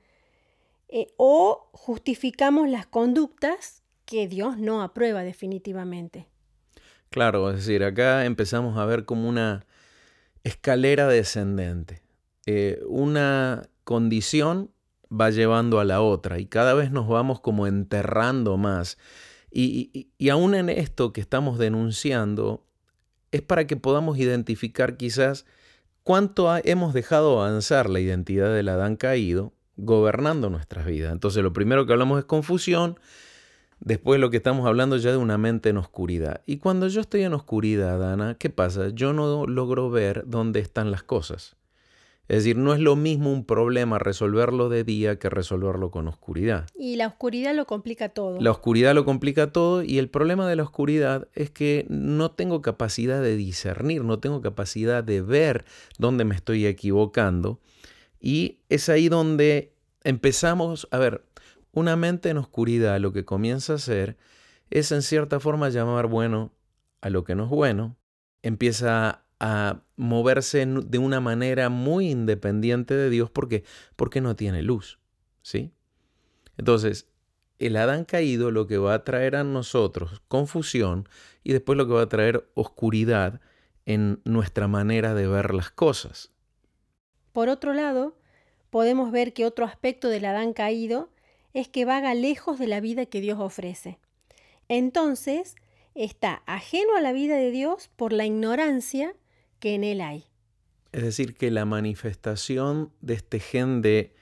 [0.89, 6.27] eh, o justificamos las conductas que Dios no aprueba definitivamente.
[7.09, 9.65] claro, es decir, acá empezamos a ver como una
[10.45, 12.03] escalera descendente.
[12.47, 14.72] Eh, una condición
[15.13, 18.99] va llevando a la otra y cada vez nos vamos como enterrando más.
[19.51, 22.65] Y, y, aún en esto que estamos denunciando,
[23.33, 25.45] es para que podamos identificar quizás
[26.03, 31.13] cuánto hemos dejado avanzar la identidad del Adán caído gobernando nuestras vidas.
[31.13, 32.99] Entonces lo primero que hablamos es confusión,
[33.81, 36.43] después lo que estamos hablando ya de una mente en oscuridad.
[36.47, 38.89] Y cuando yo estoy en oscuridad, Dana, ¿qué pasa?
[38.91, 41.57] Yo no logro ver dónde están las cosas.
[42.29, 46.67] Es decir, no es lo mismo un problema resolverlo de día que resolverlo con oscuridad.
[46.75, 48.41] Y la oscuridad lo complica todo.
[48.41, 52.63] La oscuridad lo complica todo y el problema de la oscuridad es que no tengo
[52.63, 55.65] capacidad de discernir, no tengo capacidad de ver
[55.99, 57.61] dónde me estoy equivocando.
[58.21, 61.25] Y es ahí donde empezamos, a ver,
[61.73, 64.17] una mente en oscuridad lo que comienza a hacer
[64.71, 66.53] es en cierta forma llamar bueno
[67.01, 67.97] a lo que no es bueno,
[68.43, 73.65] empieza a moverse de una manera muy independiente de Dios porque,
[73.97, 75.01] porque no tiene luz,
[75.43, 75.73] ¿sí?
[76.57, 77.09] Entonces,
[77.59, 81.09] el Adán caído lo que va a traer a nosotros confusión
[81.43, 83.41] y después lo que va a traer oscuridad
[83.85, 86.31] en nuestra manera de ver las cosas.
[87.33, 88.17] Por otro lado,
[88.71, 91.11] podemos ver que otro aspecto del Adán caído
[91.53, 93.99] es que vaga lejos de la vida que Dios ofrece.
[94.69, 95.57] Entonces,
[95.97, 99.17] está ajeno a la vida de Dios por la ignorancia
[99.63, 100.25] que en él hay.
[100.91, 104.13] Es decir, que la manifestación de este gen de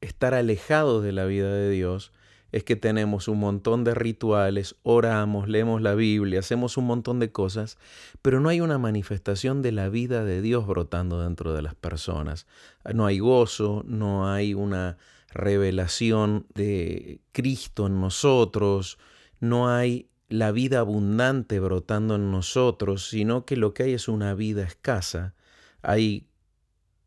[0.00, 2.12] estar alejado de la vida de Dios
[2.50, 7.30] es que tenemos un montón de rituales, oramos, leemos la Biblia, hacemos un montón de
[7.30, 7.78] cosas,
[8.20, 12.48] pero no hay una manifestación de la vida de Dios brotando dentro de las personas.
[12.92, 14.98] No hay gozo, no hay una
[15.32, 18.98] revelación de Cristo en nosotros,
[19.38, 24.34] no hay la vida abundante brotando en nosotros, sino que lo que hay es una
[24.34, 25.34] vida escasa.
[25.82, 26.28] Hay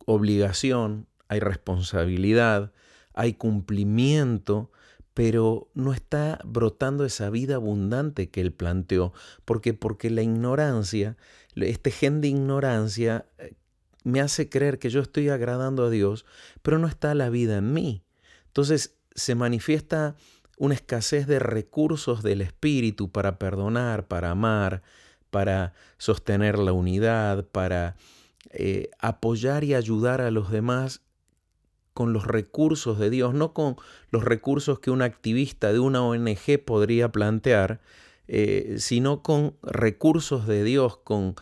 [0.05, 2.71] obligación, hay responsabilidad,
[3.13, 4.71] hay cumplimiento,
[5.13, 9.13] pero no está brotando esa vida abundante que él planteó.
[9.45, 9.73] ¿Por qué?
[9.73, 11.17] Porque la ignorancia,
[11.55, 13.53] este gen de ignorancia, eh,
[14.03, 16.25] me hace creer que yo estoy agradando a Dios,
[16.61, 18.03] pero no está la vida en mí.
[18.47, 20.15] Entonces se manifiesta
[20.57, 24.83] una escasez de recursos del espíritu para perdonar, para amar,
[25.29, 27.95] para sostener la unidad, para
[28.51, 31.01] eh, apoyar y ayudar a los demás
[31.93, 33.77] con los recursos de Dios, no con
[34.11, 37.79] los recursos que un activista de una ONG podría plantear,
[38.27, 41.35] eh, sino con recursos de Dios, con,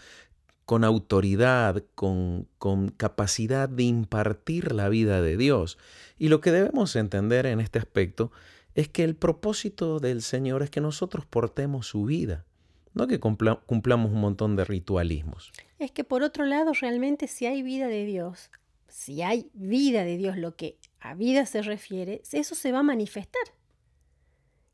[0.65, 5.77] con autoridad, con, con capacidad de impartir la vida de Dios.
[6.17, 8.31] Y lo que debemos entender en este aspecto
[8.75, 12.45] es que el propósito del Señor es que nosotros portemos su vida,
[12.93, 15.51] no que cumpla- cumplamos un montón de ritualismos.
[15.79, 18.51] Es que por otro lado, realmente si hay vida de Dios,
[18.87, 22.83] si hay vida de Dios, lo que a vida se refiere, eso se va a
[22.83, 23.41] manifestar.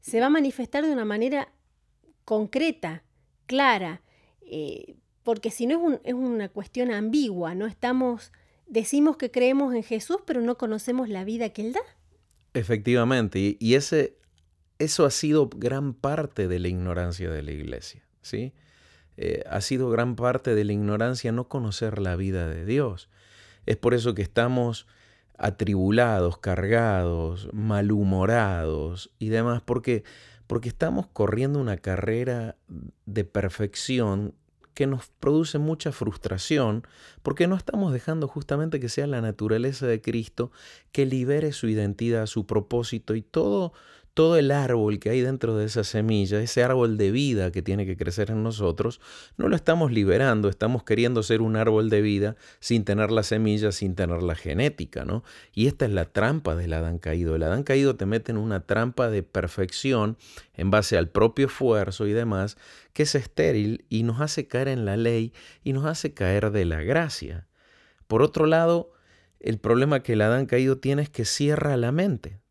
[0.02, 1.52] Se va a manifestar de una manera
[2.26, 3.04] concreta,
[3.46, 4.02] clara,
[4.42, 8.32] eh, porque si no es, es una cuestión ambigua, no estamos,
[8.68, 11.82] decimos que creemos en Jesús, pero no conocemos la vida que Él da.
[12.54, 14.18] Efectivamente, y, ese,
[14.80, 18.54] eso ha sido gran parte de la ignorancia de la iglesia, ¿sí?
[19.18, 23.10] Eh, ha sido gran parte de la ignorancia no conocer la vida de Dios.
[23.66, 24.88] Es por eso que estamos
[25.38, 30.04] atribulados, cargados, malhumorados y demás, porque,
[30.48, 32.56] porque estamos corriendo una carrera
[33.06, 34.34] de perfección
[34.80, 36.88] que nos produce mucha frustración,
[37.22, 40.54] porque no estamos dejando justamente que sea la naturaleza de Cristo
[40.94, 43.74] que libere su identidad, su propósito y todo,
[44.20, 47.86] todo el árbol que hay dentro de esa semilla, ese árbol de vida que tiene
[47.86, 49.00] que crecer en nosotros,
[49.38, 53.72] no lo estamos liberando, estamos queriendo ser un árbol de vida sin tener la semilla,
[53.72, 55.24] sin tener la genética, ¿no?
[55.54, 57.34] Y esta es la trampa del Adán caído.
[57.34, 60.18] El Adán caído te mete en una trampa de perfección
[60.54, 62.58] en base al propio esfuerzo y demás,
[62.92, 65.32] que es estéril y nos hace caer en la ley
[65.64, 67.48] y nos hace caer de la gracia.
[68.08, 68.92] Por otro lado,
[69.40, 72.42] el problema que el Adán caído tiene es que cierra la mente.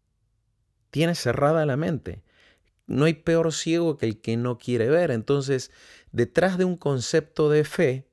[0.91, 2.23] Tiene cerrada la mente.
[2.87, 5.11] No hay peor ciego que el que no quiere ver.
[5.11, 5.71] Entonces,
[6.13, 8.09] detrás de un concepto de fe,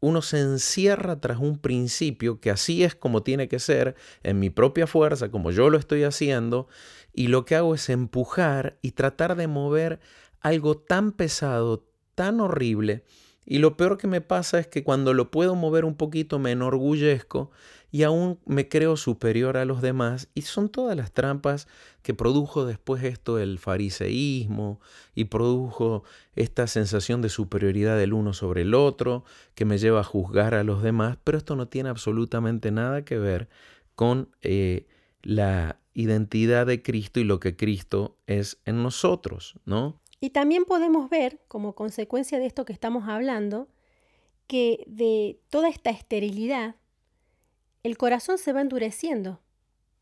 [0.00, 4.50] uno se encierra tras un principio que así es como tiene que ser, en mi
[4.50, 6.68] propia fuerza, como yo lo estoy haciendo,
[7.12, 9.98] y lo que hago es empujar y tratar de mover
[10.40, 13.04] algo tan pesado, tan horrible,
[13.44, 16.52] y lo peor que me pasa es que cuando lo puedo mover un poquito me
[16.52, 17.50] enorgullezco
[17.90, 20.28] y aún me creo superior a los demás.
[20.34, 21.68] Y son todas las trampas
[22.02, 24.80] que produjo después esto el fariseísmo
[25.14, 29.24] y produjo esta sensación de superioridad del uno sobre el otro
[29.54, 31.18] que me lleva a juzgar a los demás.
[31.24, 33.48] Pero esto no tiene absolutamente nada que ver
[33.94, 34.86] con eh,
[35.22, 40.00] la identidad de Cristo y lo que Cristo es en nosotros, ¿no?
[40.20, 43.68] Y también podemos ver, como consecuencia de esto que estamos hablando,
[44.46, 46.76] que de toda esta esterilidad,
[47.88, 49.40] el corazón se va endureciendo,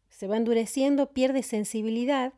[0.08, 2.34] se va endureciendo, pierde sensibilidad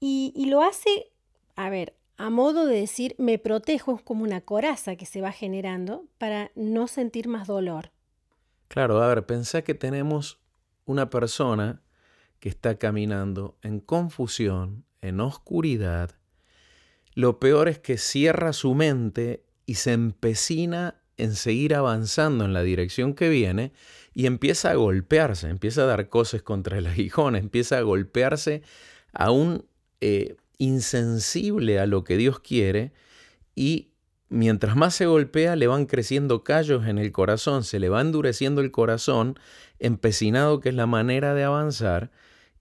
[0.00, 1.12] y, lo hace,
[1.54, 5.30] a ver, a modo de decir, me protejo, es como una coraza que se va
[5.30, 7.92] generando para no sentir más dolor.
[8.66, 10.40] Claro, a ver, pensá que tenemos
[10.84, 11.82] una persona
[12.40, 16.18] que está caminando en confusión, en oscuridad.
[17.14, 22.62] Lo peor es que cierra su mente y se empecina en seguir avanzando en la
[22.62, 23.72] dirección que viene
[24.14, 28.62] y empieza a golpearse, empieza a dar cosas contra el aguijón, empieza a golpearse
[29.12, 29.64] aún
[30.00, 32.92] eh, insensible a lo que Dios quiere
[33.54, 33.90] y
[34.28, 38.60] mientras más se golpea le van creciendo callos en el corazón, se le va endureciendo
[38.60, 39.38] el corazón,
[39.78, 42.10] empecinado que es la manera de avanzar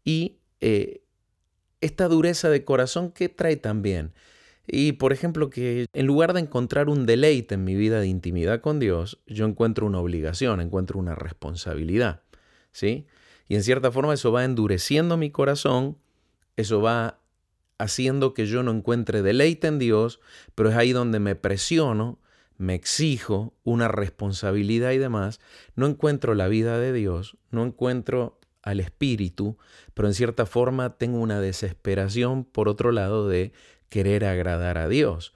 [0.04, 1.02] y eh,
[1.82, 4.14] esta dureza de corazón que trae también.
[4.72, 8.62] Y por ejemplo que en lugar de encontrar un deleite en mi vida de intimidad
[8.62, 12.22] con Dios, yo encuentro una obligación, encuentro una responsabilidad,
[12.72, 13.08] ¿sí?
[13.48, 15.98] Y en cierta forma eso va endureciendo mi corazón,
[16.56, 17.20] eso va
[17.80, 20.20] haciendo que yo no encuentre deleite en Dios,
[20.54, 22.20] pero es ahí donde me presiono,
[22.58, 25.40] me exijo una responsabilidad y demás,
[25.76, 29.58] no encuentro la vida de Dios, no encuentro al Espíritu,
[29.96, 33.52] pero en cierta forma tengo una desesperación, por otro lado, de
[33.90, 35.34] querer agradar a Dios.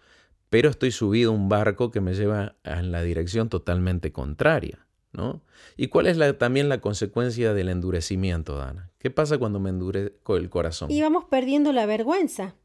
[0.50, 4.86] Pero estoy subido a un barco que me lleva en la dirección totalmente contraria.
[5.12, 5.42] ¿no?
[5.78, 8.90] ¿Y cuál es la, también la consecuencia del endurecimiento, Dana?
[8.98, 10.90] ¿Qué pasa cuando me endurezco el corazón?
[10.90, 12.56] Y vamos perdiendo la vergüenza,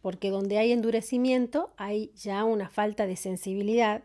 [0.00, 4.04] porque donde hay endurecimiento hay ya una falta de sensibilidad.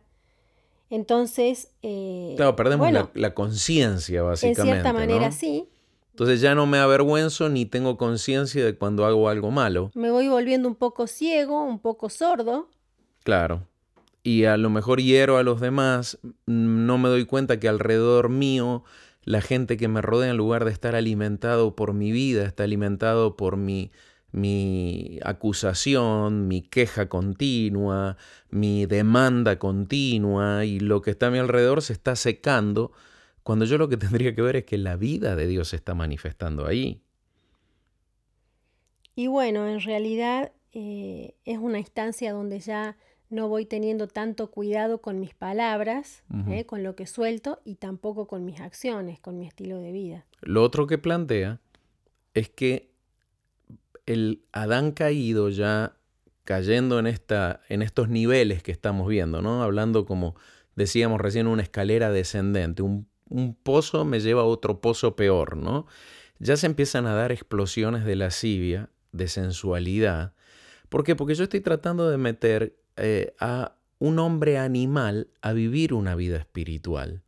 [0.89, 4.71] Entonces, eh, Claro, perdemos bueno, la, la conciencia, en básicamente.
[4.71, 5.31] cierta manera ¿no?
[5.31, 5.69] sí,
[6.17, 9.91] Entonces ya no me avergüenzo ni tengo conciencia de cuando hago algo malo.
[9.93, 12.69] me voy volviendo un poco ciego, un poco sordo,
[13.23, 13.67] Claro.
[14.23, 18.83] y a lo mejor hiero a los demás, no me doy cuenta que alrededor mío
[19.25, 23.35] la gente que me rodea, en lugar de estar alimentado por mi vida, está alimentado
[23.37, 23.91] por mi,
[24.31, 28.17] mi acusación, mi queja continua,
[28.49, 32.91] mi demanda continua y lo que está a mi alrededor se está secando,
[33.47, 35.93] cuando yo lo que tendría que ver es que la vida de Dios se está
[35.93, 36.99] manifestando ahí.
[39.15, 42.97] Y bueno, en realidad eh, es una instancia donde ya
[43.29, 48.27] no voy teniendo tanto cuidado con mis palabras, eh, con lo que suelto y tampoco
[48.27, 50.25] con mis acciones, con mi estilo de vida.
[50.41, 51.61] Lo otro que plantea
[52.33, 52.91] es que
[54.05, 55.95] el Adán caído ya
[56.43, 59.63] cayendo en, esta, en estos niveles que estamos viendo, ¿no?
[59.63, 60.35] Hablando como
[60.75, 62.81] decíamos recién, una escalera descendente.
[62.81, 65.87] Un, un pozo me lleva a otro pozo peor, ¿no?
[66.39, 70.33] Ya se empiezan a dar explosiones de lascivia, de sensualidad.
[70.89, 71.15] ¿Por qué?
[71.15, 76.37] Porque yo estoy tratando de meter eh, a un hombre animal a vivir una vida
[76.37, 77.23] espiritual.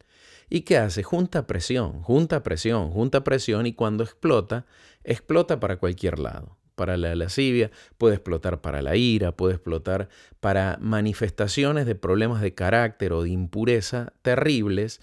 [0.49, 1.03] ¿Y qué hace?
[1.03, 4.65] Junta presión, junta presión, junta presión y cuando explota,
[5.03, 6.57] explota para cualquier lado.
[6.75, 12.55] Para la lascivia, puede explotar para la ira, puede explotar para manifestaciones de problemas de
[12.55, 15.01] carácter o de impureza terribles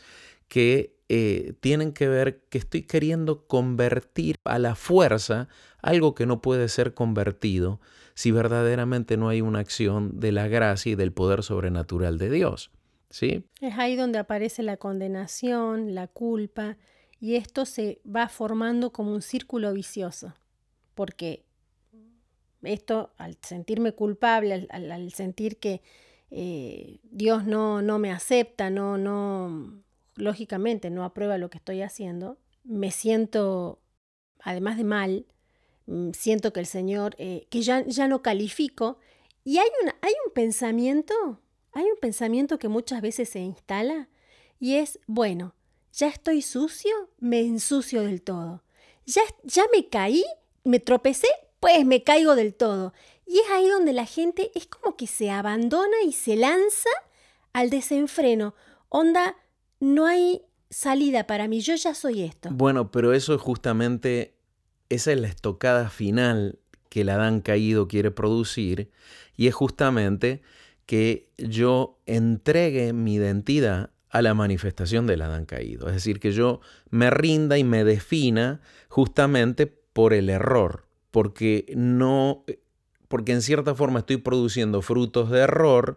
[0.48, 5.48] que eh, tienen que ver que estoy queriendo convertir a la fuerza
[5.80, 7.80] algo que no puede ser convertido
[8.14, 12.70] si verdaderamente no hay una acción de la gracia y del poder sobrenatural de Dios.
[13.10, 13.44] ¿Sí?
[13.60, 16.76] Es ahí donde aparece la condenación, la culpa,
[17.20, 20.34] y esto se va formando como un círculo vicioso,
[20.94, 21.44] porque
[22.62, 25.82] esto, al sentirme culpable, al, sentir que
[26.30, 29.82] eh, Dios no, no me acepta, no, no,
[30.16, 33.80] lógicamente no aprueba lo que estoy haciendo, me siento,
[34.40, 35.26] además de mal,
[35.86, 38.98] mm, siento que el Señor, eh, que ya, ya no califico,
[39.44, 39.68] y hay,
[40.00, 41.40] hay un pensamiento,
[41.72, 44.08] hay un pensamiento que muchas veces se instala,
[44.58, 45.54] y es, bueno,
[45.92, 48.62] ya estoy sucio, me ensucio del todo.
[49.06, 50.24] Ya, ya me caí,
[50.64, 51.28] me tropecé,
[51.60, 52.92] pues me caigo del todo.
[53.26, 56.90] Y es ahí donde la gente es como que se abandona y se lanza
[57.52, 58.54] al desenfreno.
[58.88, 59.36] Onda,
[59.80, 62.50] no hay salida para mí, yo ya soy esto.
[62.52, 64.34] Bueno, pero eso es justamente,
[64.88, 66.58] esa es la estocada final
[66.88, 68.90] que el Adán caído quiere producir
[69.36, 70.42] y es justamente
[70.86, 75.88] que yo entregue mi identidad a la manifestación del Adán caído.
[75.88, 76.60] Es decir, que yo
[76.90, 82.44] me rinda y me defina justamente por el error, porque no
[83.08, 85.96] porque en cierta forma estoy produciendo frutos de error,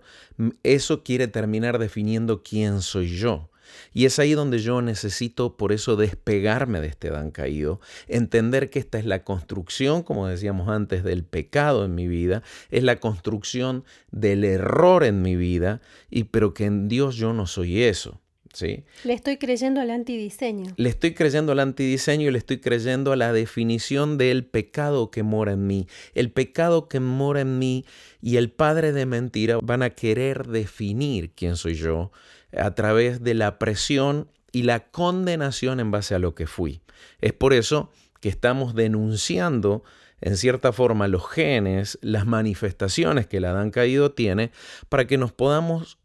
[0.63, 3.48] eso quiere terminar definiendo quién soy yo.
[3.93, 8.79] Y es ahí donde yo necesito por eso despegarme de este Adán caído, entender que
[8.79, 13.83] esta es la construcción, como decíamos antes, del pecado en mi vida, es la construcción
[14.11, 18.19] del error en mi vida, y pero que en Dios yo no soy eso,
[18.53, 18.83] ¿sí?
[19.03, 20.73] Le estoy creyendo al antidiseño.
[20.77, 25.23] Le estoy creyendo al antidiseño y le estoy creyendo a la definición del pecado que
[25.23, 25.87] mora en mí.
[26.13, 27.85] El pecado que mora en mí
[28.21, 32.11] y el padre de mentira van a querer definir quién soy yo
[32.57, 36.81] a través de la presión y la condenación en base a lo que fui.
[37.21, 39.83] Es por eso que estamos denunciando
[40.21, 44.51] en cierta forma los genes, las manifestaciones que el Adán caído tiene,
[44.89, 45.97] para que nos podamos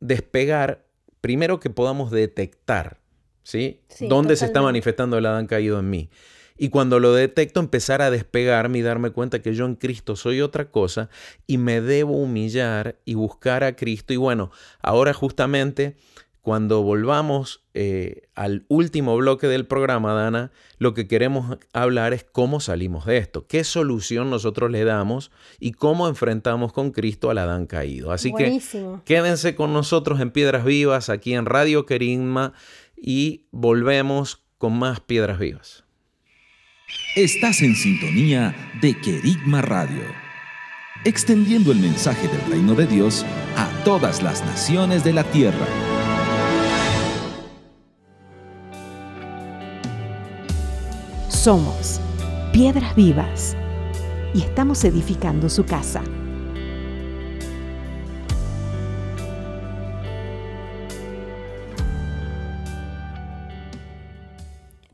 [0.00, 0.86] despegar,
[1.20, 3.00] primero que podamos detectar,
[3.42, 3.80] ¿sí?
[3.88, 6.10] Sí, ¿Dónde se está manifestando el Adán caído en mí?
[6.58, 10.40] Y cuando lo detecto, empezar a despegarme y darme cuenta que yo en Cristo soy
[10.40, 11.08] otra cosa
[11.46, 14.12] y me debo humillar y buscar a Cristo.
[14.12, 14.50] Y bueno,
[14.80, 15.96] ahora justamente
[16.46, 22.60] cuando volvamos eh, al último bloque del programa, Dana, lo que queremos hablar es cómo
[22.60, 27.66] salimos de esto, qué solución nosotros le damos y cómo enfrentamos con Cristo al Adán
[27.66, 28.12] caído.
[28.12, 28.60] Así que.
[29.04, 32.52] Quédense con nosotros en Piedras Vivas, aquí en Radio Querigma,
[32.96, 35.85] y volvemos con más Piedras Vivas.
[37.16, 40.02] Estás en sintonía de Querigma Radio,
[41.04, 43.26] extendiendo el mensaje del reino de Dios
[43.56, 45.66] a todas las naciones de la tierra.
[51.28, 52.00] Somos
[52.52, 53.56] piedras vivas
[54.32, 56.04] y estamos edificando su casa.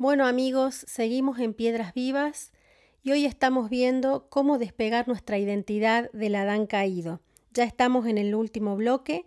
[0.03, 2.51] Bueno amigos, seguimos en Piedras Vivas
[3.05, 7.21] y hoy estamos viendo cómo despegar nuestra identidad del Adán caído.
[7.55, 9.27] Ya estamos en el último bloque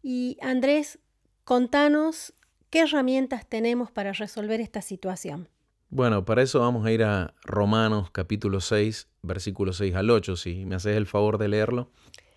[0.00, 1.00] y Andrés,
[1.42, 2.34] contanos
[2.70, 5.48] qué herramientas tenemos para resolver esta situación.
[5.90, 10.64] Bueno, para eso vamos a ir a Romanos capítulo 6, versículos 6 al 8, si
[10.64, 11.90] me haces el favor de leerlo.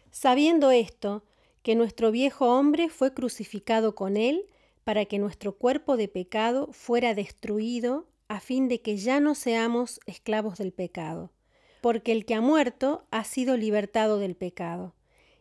[0.09, 1.23] Sabiendo esto,
[1.61, 4.47] que nuestro viejo hombre fue crucificado con él
[4.85, 9.99] para que nuestro cuerpo de pecado fuera destruido a fin de que ya no seamos
[10.05, 11.33] esclavos del pecado.
[11.81, 14.95] Porque el que ha muerto ha sido libertado del pecado.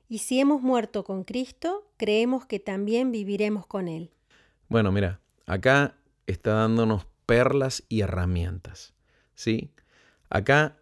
[0.09, 4.11] Y si hemos muerto con Cristo, creemos que también viviremos con Él.
[4.68, 8.95] Bueno, mira, acá está dándonos perlas y herramientas.
[9.34, 9.72] ¿Sí?
[10.30, 10.78] Acá,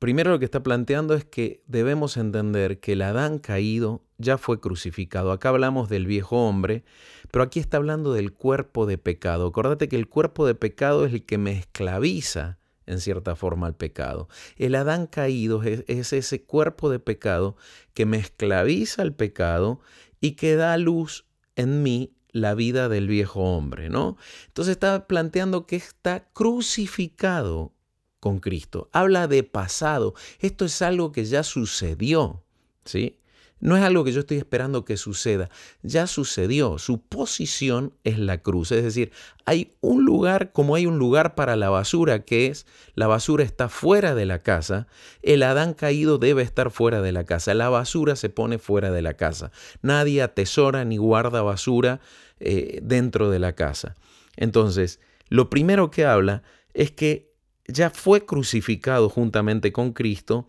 [0.00, 4.60] primero lo que está planteando es que debemos entender que el Adán caído ya fue
[4.60, 5.32] crucificado.
[5.32, 6.84] Acá hablamos del viejo hombre,
[7.30, 9.46] pero aquí está hablando del cuerpo de pecado.
[9.46, 13.76] Acordate que el cuerpo de pecado es el que me esclaviza en cierta forma al
[13.76, 14.28] pecado.
[14.56, 17.56] El Adán caído es, es, ese cuerpo de pecado
[17.94, 19.80] que me esclaviza al pecado
[20.20, 24.16] y que da luz en mí la vida del viejo hombre, ¿no?
[24.46, 27.72] Entonces está planteando que está crucificado
[28.20, 28.88] con Cristo.
[28.92, 30.14] Habla de pasado.
[30.38, 32.44] Esto es algo que ya sucedió,
[32.84, 33.19] ¿sí?
[33.60, 35.50] No es algo que yo estoy esperando que suceda,
[35.82, 36.78] ya sucedió.
[36.78, 38.72] Su posición es la cruz.
[38.72, 39.12] Es decir,
[39.44, 43.68] hay un lugar como hay un lugar para la basura, que es la basura está
[43.68, 44.86] fuera de la casa,
[45.22, 49.02] el Adán caído debe estar fuera de la casa, la basura se pone fuera de
[49.02, 49.52] la casa.
[49.82, 52.00] Nadie atesora ni guarda basura
[52.40, 53.94] eh, dentro de la casa.
[54.36, 56.42] Entonces, lo primero que habla
[56.72, 57.30] es que
[57.68, 60.48] ya fue crucificado juntamente con Cristo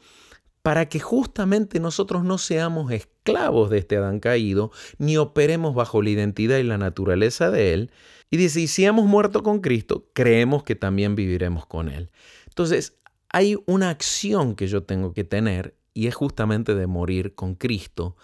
[0.62, 6.12] para que justamente nosotros no seamos esclavos de este Adán caído, ni operemos bajo la
[6.12, 7.92] identidad y la naturaleza de él.
[8.30, 12.10] Y dice, y si hemos muerto con Cristo, creemos que también viviremos con él.
[12.48, 12.98] Entonces,
[13.30, 18.16] hay una acción que yo tengo que tener y es justamente de morir con Cristo,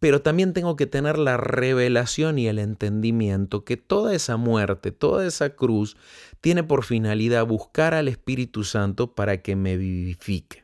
[0.00, 5.26] pero también tengo que tener la revelación y el entendimiento que toda esa muerte, toda
[5.26, 5.96] esa cruz,
[6.40, 10.63] tiene por finalidad buscar al Espíritu Santo para que me vivifique.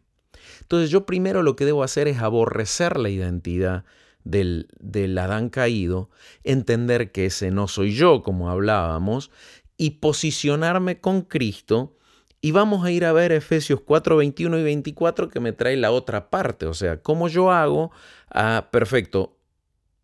[0.70, 3.84] Entonces yo primero lo que debo hacer es aborrecer la identidad
[4.22, 6.10] del, del, Adán caído,
[6.44, 9.32] entender que ese no soy yo, como hablábamos,
[9.76, 11.96] y posicionarme con Cristo.
[12.40, 15.90] Y vamos a ir a ver Efesios 4, 21 y 24 que me trae la
[15.90, 16.66] otra parte.
[16.66, 17.90] O sea, cómo yo hago,
[18.30, 19.38] ah, perfecto,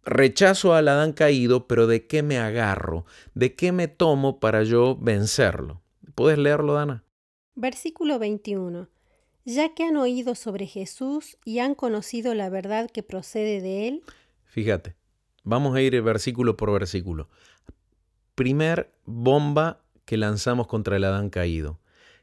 [0.02, 3.06] rechazo al Adán caído, pero ¿de qué me agarro?
[3.34, 5.80] ¿De qué me tomo para yo vencerlo?
[6.16, 7.04] ¿Puedes leerlo, Dana?
[7.54, 8.95] Versículo 21
[9.46, 14.02] ya que han oído sobre Jesús y han conocido la verdad que procede de él.
[14.44, 14.96] Fíjate,
[15.44, 17.30] vamos a ir versículo por versículo.
[18.34, 21.78] Primer bomba que lanzamos contra el Adán caído.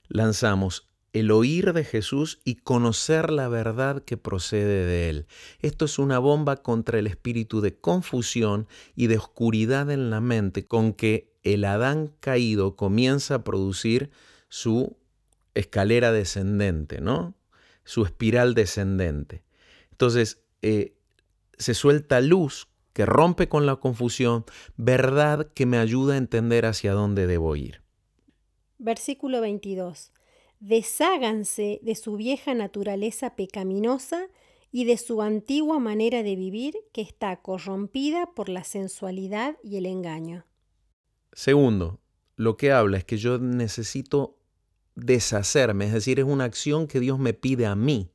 [0.09, 5.27] Lanzamos el oír de Jesús y conocer la verdad que procede de él.
[5.59, 10.65] Esto es una bomba contra el espíritu de confusión y de oscuridad en la mente
[10.65, 14.11] con que el Adán caído comienza a producir
[14.49, 14.97] su
[15.55, 17.35] escalera descendente, ¿no?
[17.83, 19.43] Su espiral descendente.
[19.91, 20.95] Entonces, eh,
[21.57, 24.45] se suelta luz que rompe con la confusión,
[24.77, 27.81] verdad que me ayuda a entender hacia dónde debo ir.
[28.77, 30.11] Versículo 22.
[30.59, 34.27] Desháganse de su vieja naturaleza pecaminosa
[34.71, 39.85] y de su antigua manera de vivir que está corrompida por la sensualidad y el
[39.85, 40.45] engaño.
[41.31, 41.99] Segundo,
[42.35, 44.37] lo que habla es que yo necesito
[44.95, 48.11] deshacerme, es decir, es una acción que Dios me pide a mí.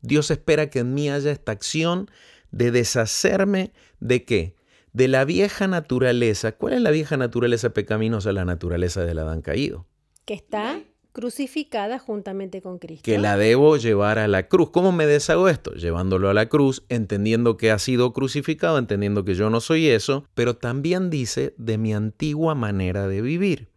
[0.00, 2.10] Dios espera que en mí haya esta acción
[2.50, 4.56] de deshacerme de qué?
[4.92, 6.52] De la vieja naturaleza.
[6.52, 8.32] ¿Cuál es la vieja naturaleza pecaminosa?
[8.32, 9.86] La naturaleza del Adán caído.
[10.24, 10.82] Que está
[11.12, 13.04] crucificada juntamente con Cristo.
[13.04, 14.70] Que la debo llevar a la cruz.
[14.70, 15.72] ¿Cómo me deshago esto?
[15.74, 20.26] Llevándolo a la cruz, entendiendo que ha sido crucificado, entendiendo que yo no soy eso,
[20.34, 23.68] pero también dice de mi antigua manera de vivir.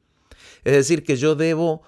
[0.63, 1.83] Es decir, que yo debo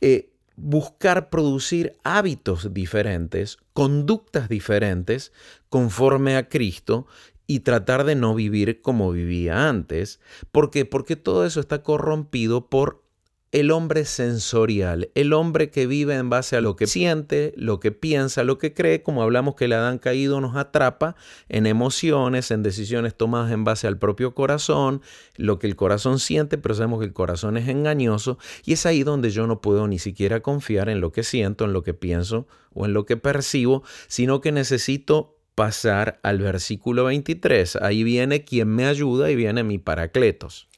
[0.00, 5.32] eh, buscar producir hábitos diferentes, conductas diferentes
[5.68, 7.06] conforme a Cristo
[7.46, 10.20] y tratar de no vivir como vivía antes.
[10.52, 10.84] ¿Por qué?
[10.84, 13.07] Porque todo eso está corrompido por
[13.50, 17.92] el hombre sensorial, el hombre que vive en base a lo que siente, lo que
[17.92, 21.16] piensa, lo que cree, como hablamos que el Adán caído nos atrapa
[21.48, 25.00] en emociones, en decisiones tomadas en base al propio corazón,
[25.36, 29.02] lo que el corazón siente, pero sabemos que el corazón es engañoso y es ahí
[29.02, 32.46] donde yo no puedo ni siquiera confiar en lo que siento, en lo que pienso
[32.74, 37.76] o en lo que percibo, sino que necesito pasar al versículo 23.
[37.76, 40.68] Ahí viene quien me ayuda y viene mi paracletos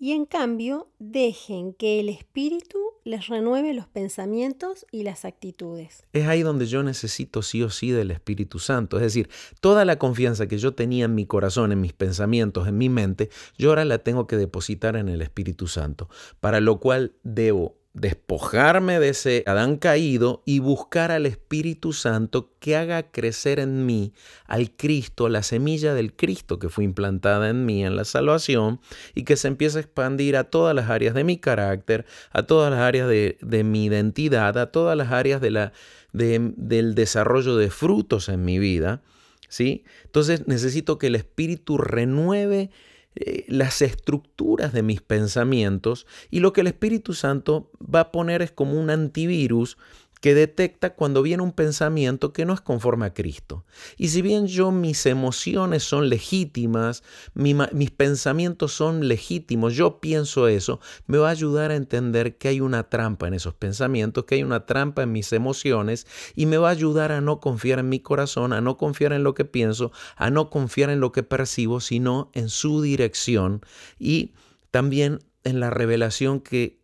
[0.00, 6.04] y en cambio dejen que el Espíritu les renueve los pensamientos y las actitudes.
[6.14, 8.96] Es ahí donde yo necesito sí o sí del Espíritu Santo.
[8.96, 9.28] Es decir,
[9.60, 13.28] toda la confianza que yo tenía en mi corazón, en mis pensamientos, en mi mente,
[13.58, 16.08] yo ahora la tengo que depositar en el Espíritu Santo,
[16.40, 22.76] para lo cual debo despojarme de ese Adán caído y buscar al Espíritu Santo que
[22.76, 24.12] haga crecer en mí
[24.46, 28.80] al Cristo, la semilla del Cristo que fue implantada en mí en la salvación
[29.14, 32.70] y que se empieza a expandir a todas las áreas de mi carácter, a todas
[32.70, 35.72] las áreas de, de mi identidad, a todas las áreas de la,
[36.12, 39.02] de- del desarrollo de frutos en mi vida.
[39.48, 39.82] ¿sí?
[40.04, 42.70] Entonces necesito que el Espíritu renueve
[43.16, 48.40] eh, las estructuras de mis pensamientos y lo que el Espíritu Santo va a poner
[48.40, 49.78] es como un antivirus
[50.20, 53.64] que detecta cuando viene un pensamiento que no es conforme a Cristo.
[53.96, 57.02] Y si bien yo mis emociones son legítimas,
[57.34, 62.36] mi ma- mis pensamientos son legítimos, yo pienso eso, me va a ayudar a entender
[62.36, 66.46] que hay una trampa en esos pensamientos, que hay una trampa en mis emociones y
[66.46, 69.34] me va a ayudar a no confiar en mi corazón, a no confiar en lo
[69.34, 73.62] que pienso, a no confiar en lo que percibo, sino en su dirección
[73.98, 74.34] y
[74.70, 76.78] también en la revelación que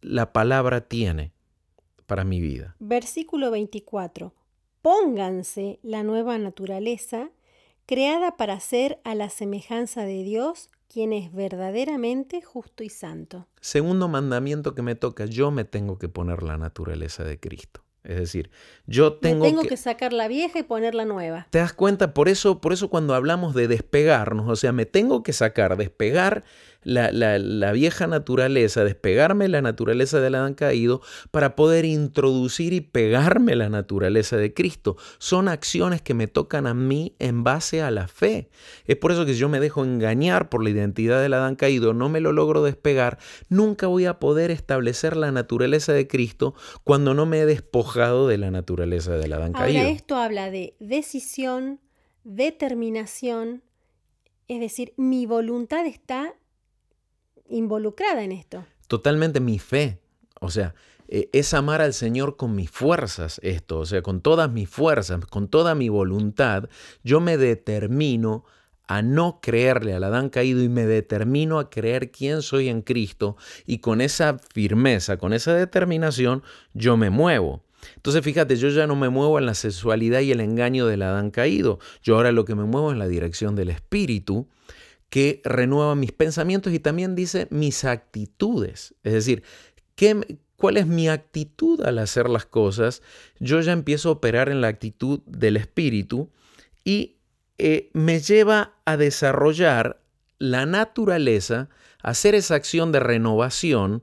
[0.00, 1.32] la palabra tiene
[2.08, 2.74] para mi vida.
[2.80, 4.34] Versículo 24.
[4.82, 7.30] Pónganse la nueva naturaleza,
[7.86, 13.46] creada para ser a la semejanza de Dios, quien es verdaderamente justo y santo.
[13.60, 17.82] Segundo mandamiento que me toca, yo me tengo que poner la naturaleza de Cristo.
[18.04, 18.50] Es decir,
[18.86, 21.46] yo tengo, tengo que, que sacar la vieja y poner la nueva.
[21.50, 22.14] ¿Te das cuenta?
[22.14, 26.42] Por eso, por eso cuando hablamos de despegarnos, o sea, me tengo que sacar, despegar
[26.84, 32.80] la, la- la vieja naturaleza, despegarme la naturaleza del Adán caído para poder introducir y
[32.80, 34.96] pegarme la naturaleza de Cristo.
[35.18, 38.48] Son acciones que me tocan a mí en base a la fe.
[38.86, 41.92] Es por eso que si yo me dejo engañar por la identidad del Adán caído,
[41.94, 43.18] no me lo logro despegar,
[43.48, 46.54] nunca voy a poder establecer la naturaleza de Cristo
[46.84, 49.80] cuando no me he despojado de la naturaleza del Adán caído.
[49.80, 51.80] Ahora esto habla de decisión,
[52.24, 53.62] determinación,
[54.48, 56.34] es decir, mi voluntad está
[57.48, 58.64] involucrada en esto.
[58.86, 60.00] totalmente mi fe.
[60.40, 60.74] O sea,
[61.08, 65.24] eh, es amar al Señor con mis fuerzas esto, o sea, con todas mis fuerzas,
[65.26, 66.68] con toda mi voluntad,
[67.02, 68.44] yo me determino
[68.86, 73.36] a no creerle al Adán caído y me determino a creer quién soy en Cristo
[73.66, 76.42] y con esa firmeza, con esa determinación,
[76.72, 77.62] yo me muevo.
[77.96, 81.30] Entonces fíjate, yo ya no me muevo en la sexualidad y el engaño del Adán
[81.30, 84.48] caído, yo ahora lo que me muevo es la dirección del Espíritu
[85.10, 88.94] que renueva mis pensamientos y también dice mis actitudes.
[89.02, 89.42] Es decir,
[89.94, 93.02] ¿qué, ¿cuál es mi actitud al hacer las cosas?
[93.38, 96.30] Yo ya empiezo a operar en la actitud del espíritu
[96.84, 97.16] y
[97.58, 100.00] eh, me lleva a desarrollar
[100.38, 101.68] la naturaleza,
[102.02, 104.02] hacer esa acción de renovación,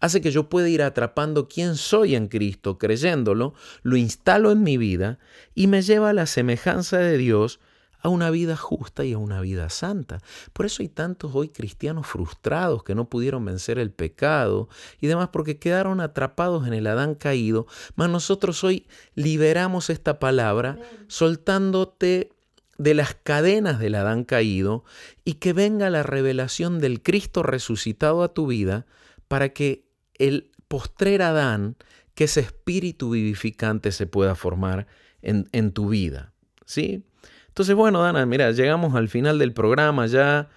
[0.00, 4.76] hace que yo pueda ir atrapando quién soy en Cristo, creyéndolo, lo instalo en mi
[4.76, 5.18] vida
[5.54, 7.60] y me lleva a la semejanza de Dios
[8.02, 10.20] a una vida justa y a una vida santa.
[10.52, 14.68] Por eso hay tantos hoy cristianos frustrados que no pudieron vencer el pecado
[15.00, 20.78] y demás porque quedaron atrapados en el Adán caído, mas nosotros hoy liberamos esta palabra
[21.06, 22.32] soltándote
[22.76, 24.84] de las cadenas del Adán caído
[25.24, 28.86] y que venga la revelación del Cristo resucitado a tu vida
[29.28, 31.76] para que el postrer Adán,
[32.14, 34.88] que ese espíritu vivificante se pueda formar
[35.20, 36.32] en, en tu vida.
[36.66, 37.04] ¿Sí?
[37.52, 40.48] Entonces, bueno, Dana, mira, llegamos al final del programa ya.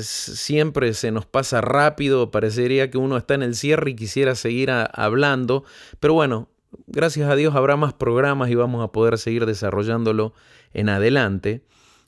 [0.00, 4.70] siempre se nos pasa rápido, parecería que uno está en el cierre y quisiera seguir
[4.70, 5.64] hablando,
[5.98, 6.48] pero bueno,
[6.86, 10.34] gracias a Dios habrá más programas y vamos a poder seguir desarrollándolo
[10.72, 11.64] en adelante.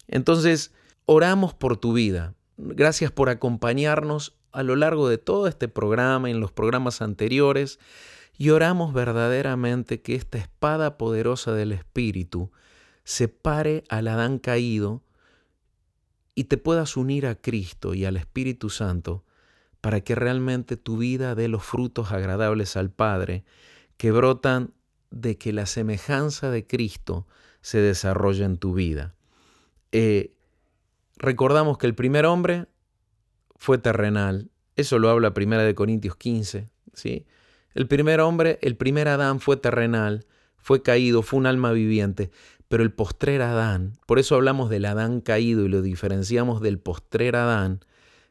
[0.07, 0.73] Entonces,
[1.05, 2.35] oramos por tu vida.
[2.59, 7.81] Gracias por acompañarnos a lo largo de todo este programa en los programas anteriores
[8.39, 12.53] y oramos verdaderamente que esta espada poderosa del Espíritu
[13.07, 15.05] separe al Adán caído
[16.35, 19.25] y te puedas unir a Cristo y al Espíritu Santo
[19.81, 23.45] para que realmente tu vida dé los frutos agradables al Padre
[23.97, 24.75] que brotan
[25.13, 27.29] de que la semejanza de Cristo
[27.61, 29.15] se desarrolle en tu vida.
[29.93, 30.35] Eh,
[31.17, 32.67] recordamos que el primer hombre
[33.55, 37.25] fue terrenal, eso lo habla Primera de Corintios 15, ¿sí?
[37.73, 40.27] El primer hombre, el primer Adán fue terrenal,
[40.67, 42.33] fue caído, fue un alma viviente,
[42.69, 47.37] pero el postrer Adán, por eso hablamos del Adán caído y lo diferenciamos del postrer
[47.37, 47.81] Adán,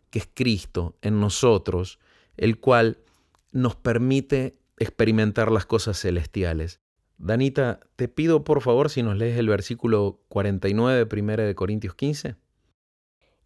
[0.10, 2.00] que es Cristo en nosotros,
[2.38, 3.00] el cual
[3.52, 6.82] nos permite experimentar las cosas celestiales.
[7.18, 12.36] Danita, te pido por favor si nos lees el versículo 49 primera de Corintios 15.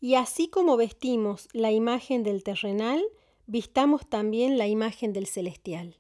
[0.02, 3.04] Y así como vestimos la imagen del terrenal,
[3.46, 5.98] vistamos también la imagen del celestial.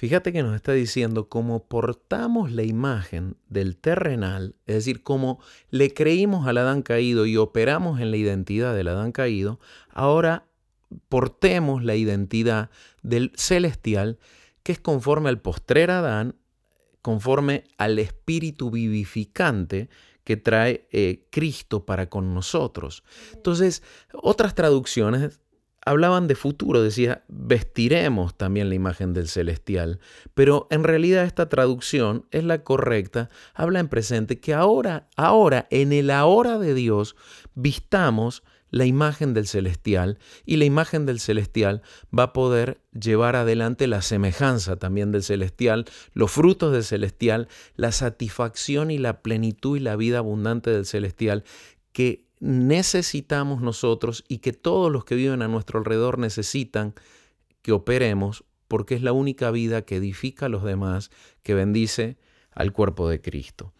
[0.00, 5.92] Fíjate que nos está diciendo cómo portamos la imagen del terrenal, es decir, cómo le
[5.92, 10.46] creímos al Adán caído y operamos en la identidad del Adán caído, ahora
[11.10, 12.70] portemos la identidad
[13.02, 14.18] del celestial
[14.62, 16.34] que es conforme al postrer Adán,
[17.02, 19.90] conforme al espíritu vivificante
[20.24, 23.04] que trae eh, Cristo para con nosotros.
[23.34, 23.82] Entonces,
[24.14, 25.40] otras traducciones
[25.84, 30.00] hablaban de futuro, decía, vestiremos también la imagen del celestial,
[30.34, 35.92] pero en realidad esta traducción es la correcta, habla en presente, que ahora, ahora, en
[35.92, 37.16] el ahora de Dios,
[37.54, 41.82] vistamos la imagen del celestial y la imagen del celestial
[42.16, 47.90] va a poder llevar adelante la semejanza también del celestial, los frutos del celestial, la
[47.92, 51.44] satisfacción y la plenitud y la vida abundante del celestial
[51.92, 56.94] que necesitamos nosotros y que todos los que viven a nuestro alrededor necesitan
[57.62, 61.10] que operemos porque es la única vida que edifica a los demás,
[61.42, 62.16] que bendice
[62.52, 63.74] al cuerpo de Cristo.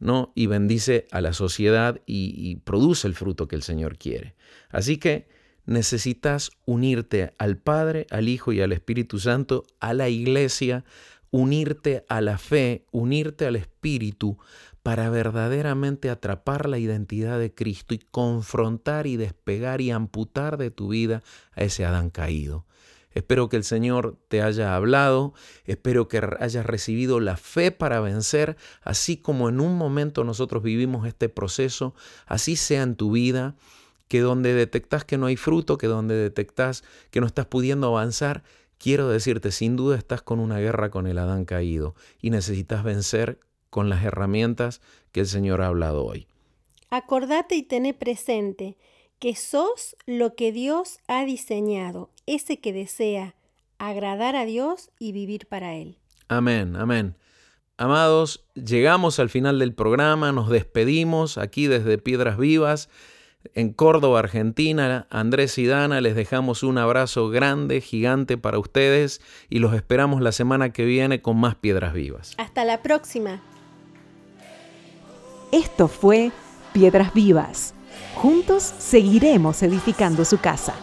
[0.00, 0.32] ¿no?
[0.36, 4.36] y bendice a la sociedad y, y, produce el fruto que el Señor quiere.
[4.70, 5.26] Así que
[5.66, 10.84] necesitas unirte al Padre, al Hijo y al Espíritu Santo, a la iglesia,
[11.32, 14.38] unirte a la fe, unirte al Espíritu
[14.82, 20.88] para verdaderamente atrapar la identidad de Cristo y confrontar y despegar y amputar de tu
[20.88, 21.22] vida
[21.52, 22.64] a ese Adán caído.
[23.12, 28.56] Espero que el Señor te haya hablado, espero que hayas recibido la fe para vencer,
[28.82, 31.94] así como en un momento nosotros vivimos este proceso,
[32.26, 33.56] así sea en tu vida,
[34.08, 38.42] que donde detectas que no hay fruto, que donde detectas que no estás pudiendo avanzar,
[38.78, 43.40] quiero decirte, sin duda estás con una guerra con el Adán caído y necesitas vencer
[43.70, 44.80] con las herramientas
[45.12, 46.26] que el Señor ha hablado hoy.
[46.90, 48.76] Acordate y tené presente
[49.18, 53.34] que sos lo que Dios ha diseñado, ese que desea
[53.78, 55.98] agradar a Dios y vivir para Él.
[56.28, 57.16] Amén, amén.
[57.76, 62.88] Amados, llegamos al final del programa, nos despedimos aquí desde Piedras Vivas,
[63.54, 65.06] en Córdoba, Argentina.
[65.10, 70.32] Andrés y Dana, les dejamos un abrazo grande, gigante para ustedes y los esperamos la
[70.32, 72.34] semana que viene con más Piedras Vivas.
[72.36, 73.40] Hasta la próxima.
[75.52, 76.30] Esto fue
[76.74, 77.72] Piedras Vivas.
[78.16, 80.74] Juntos seguiremos edificando su casa.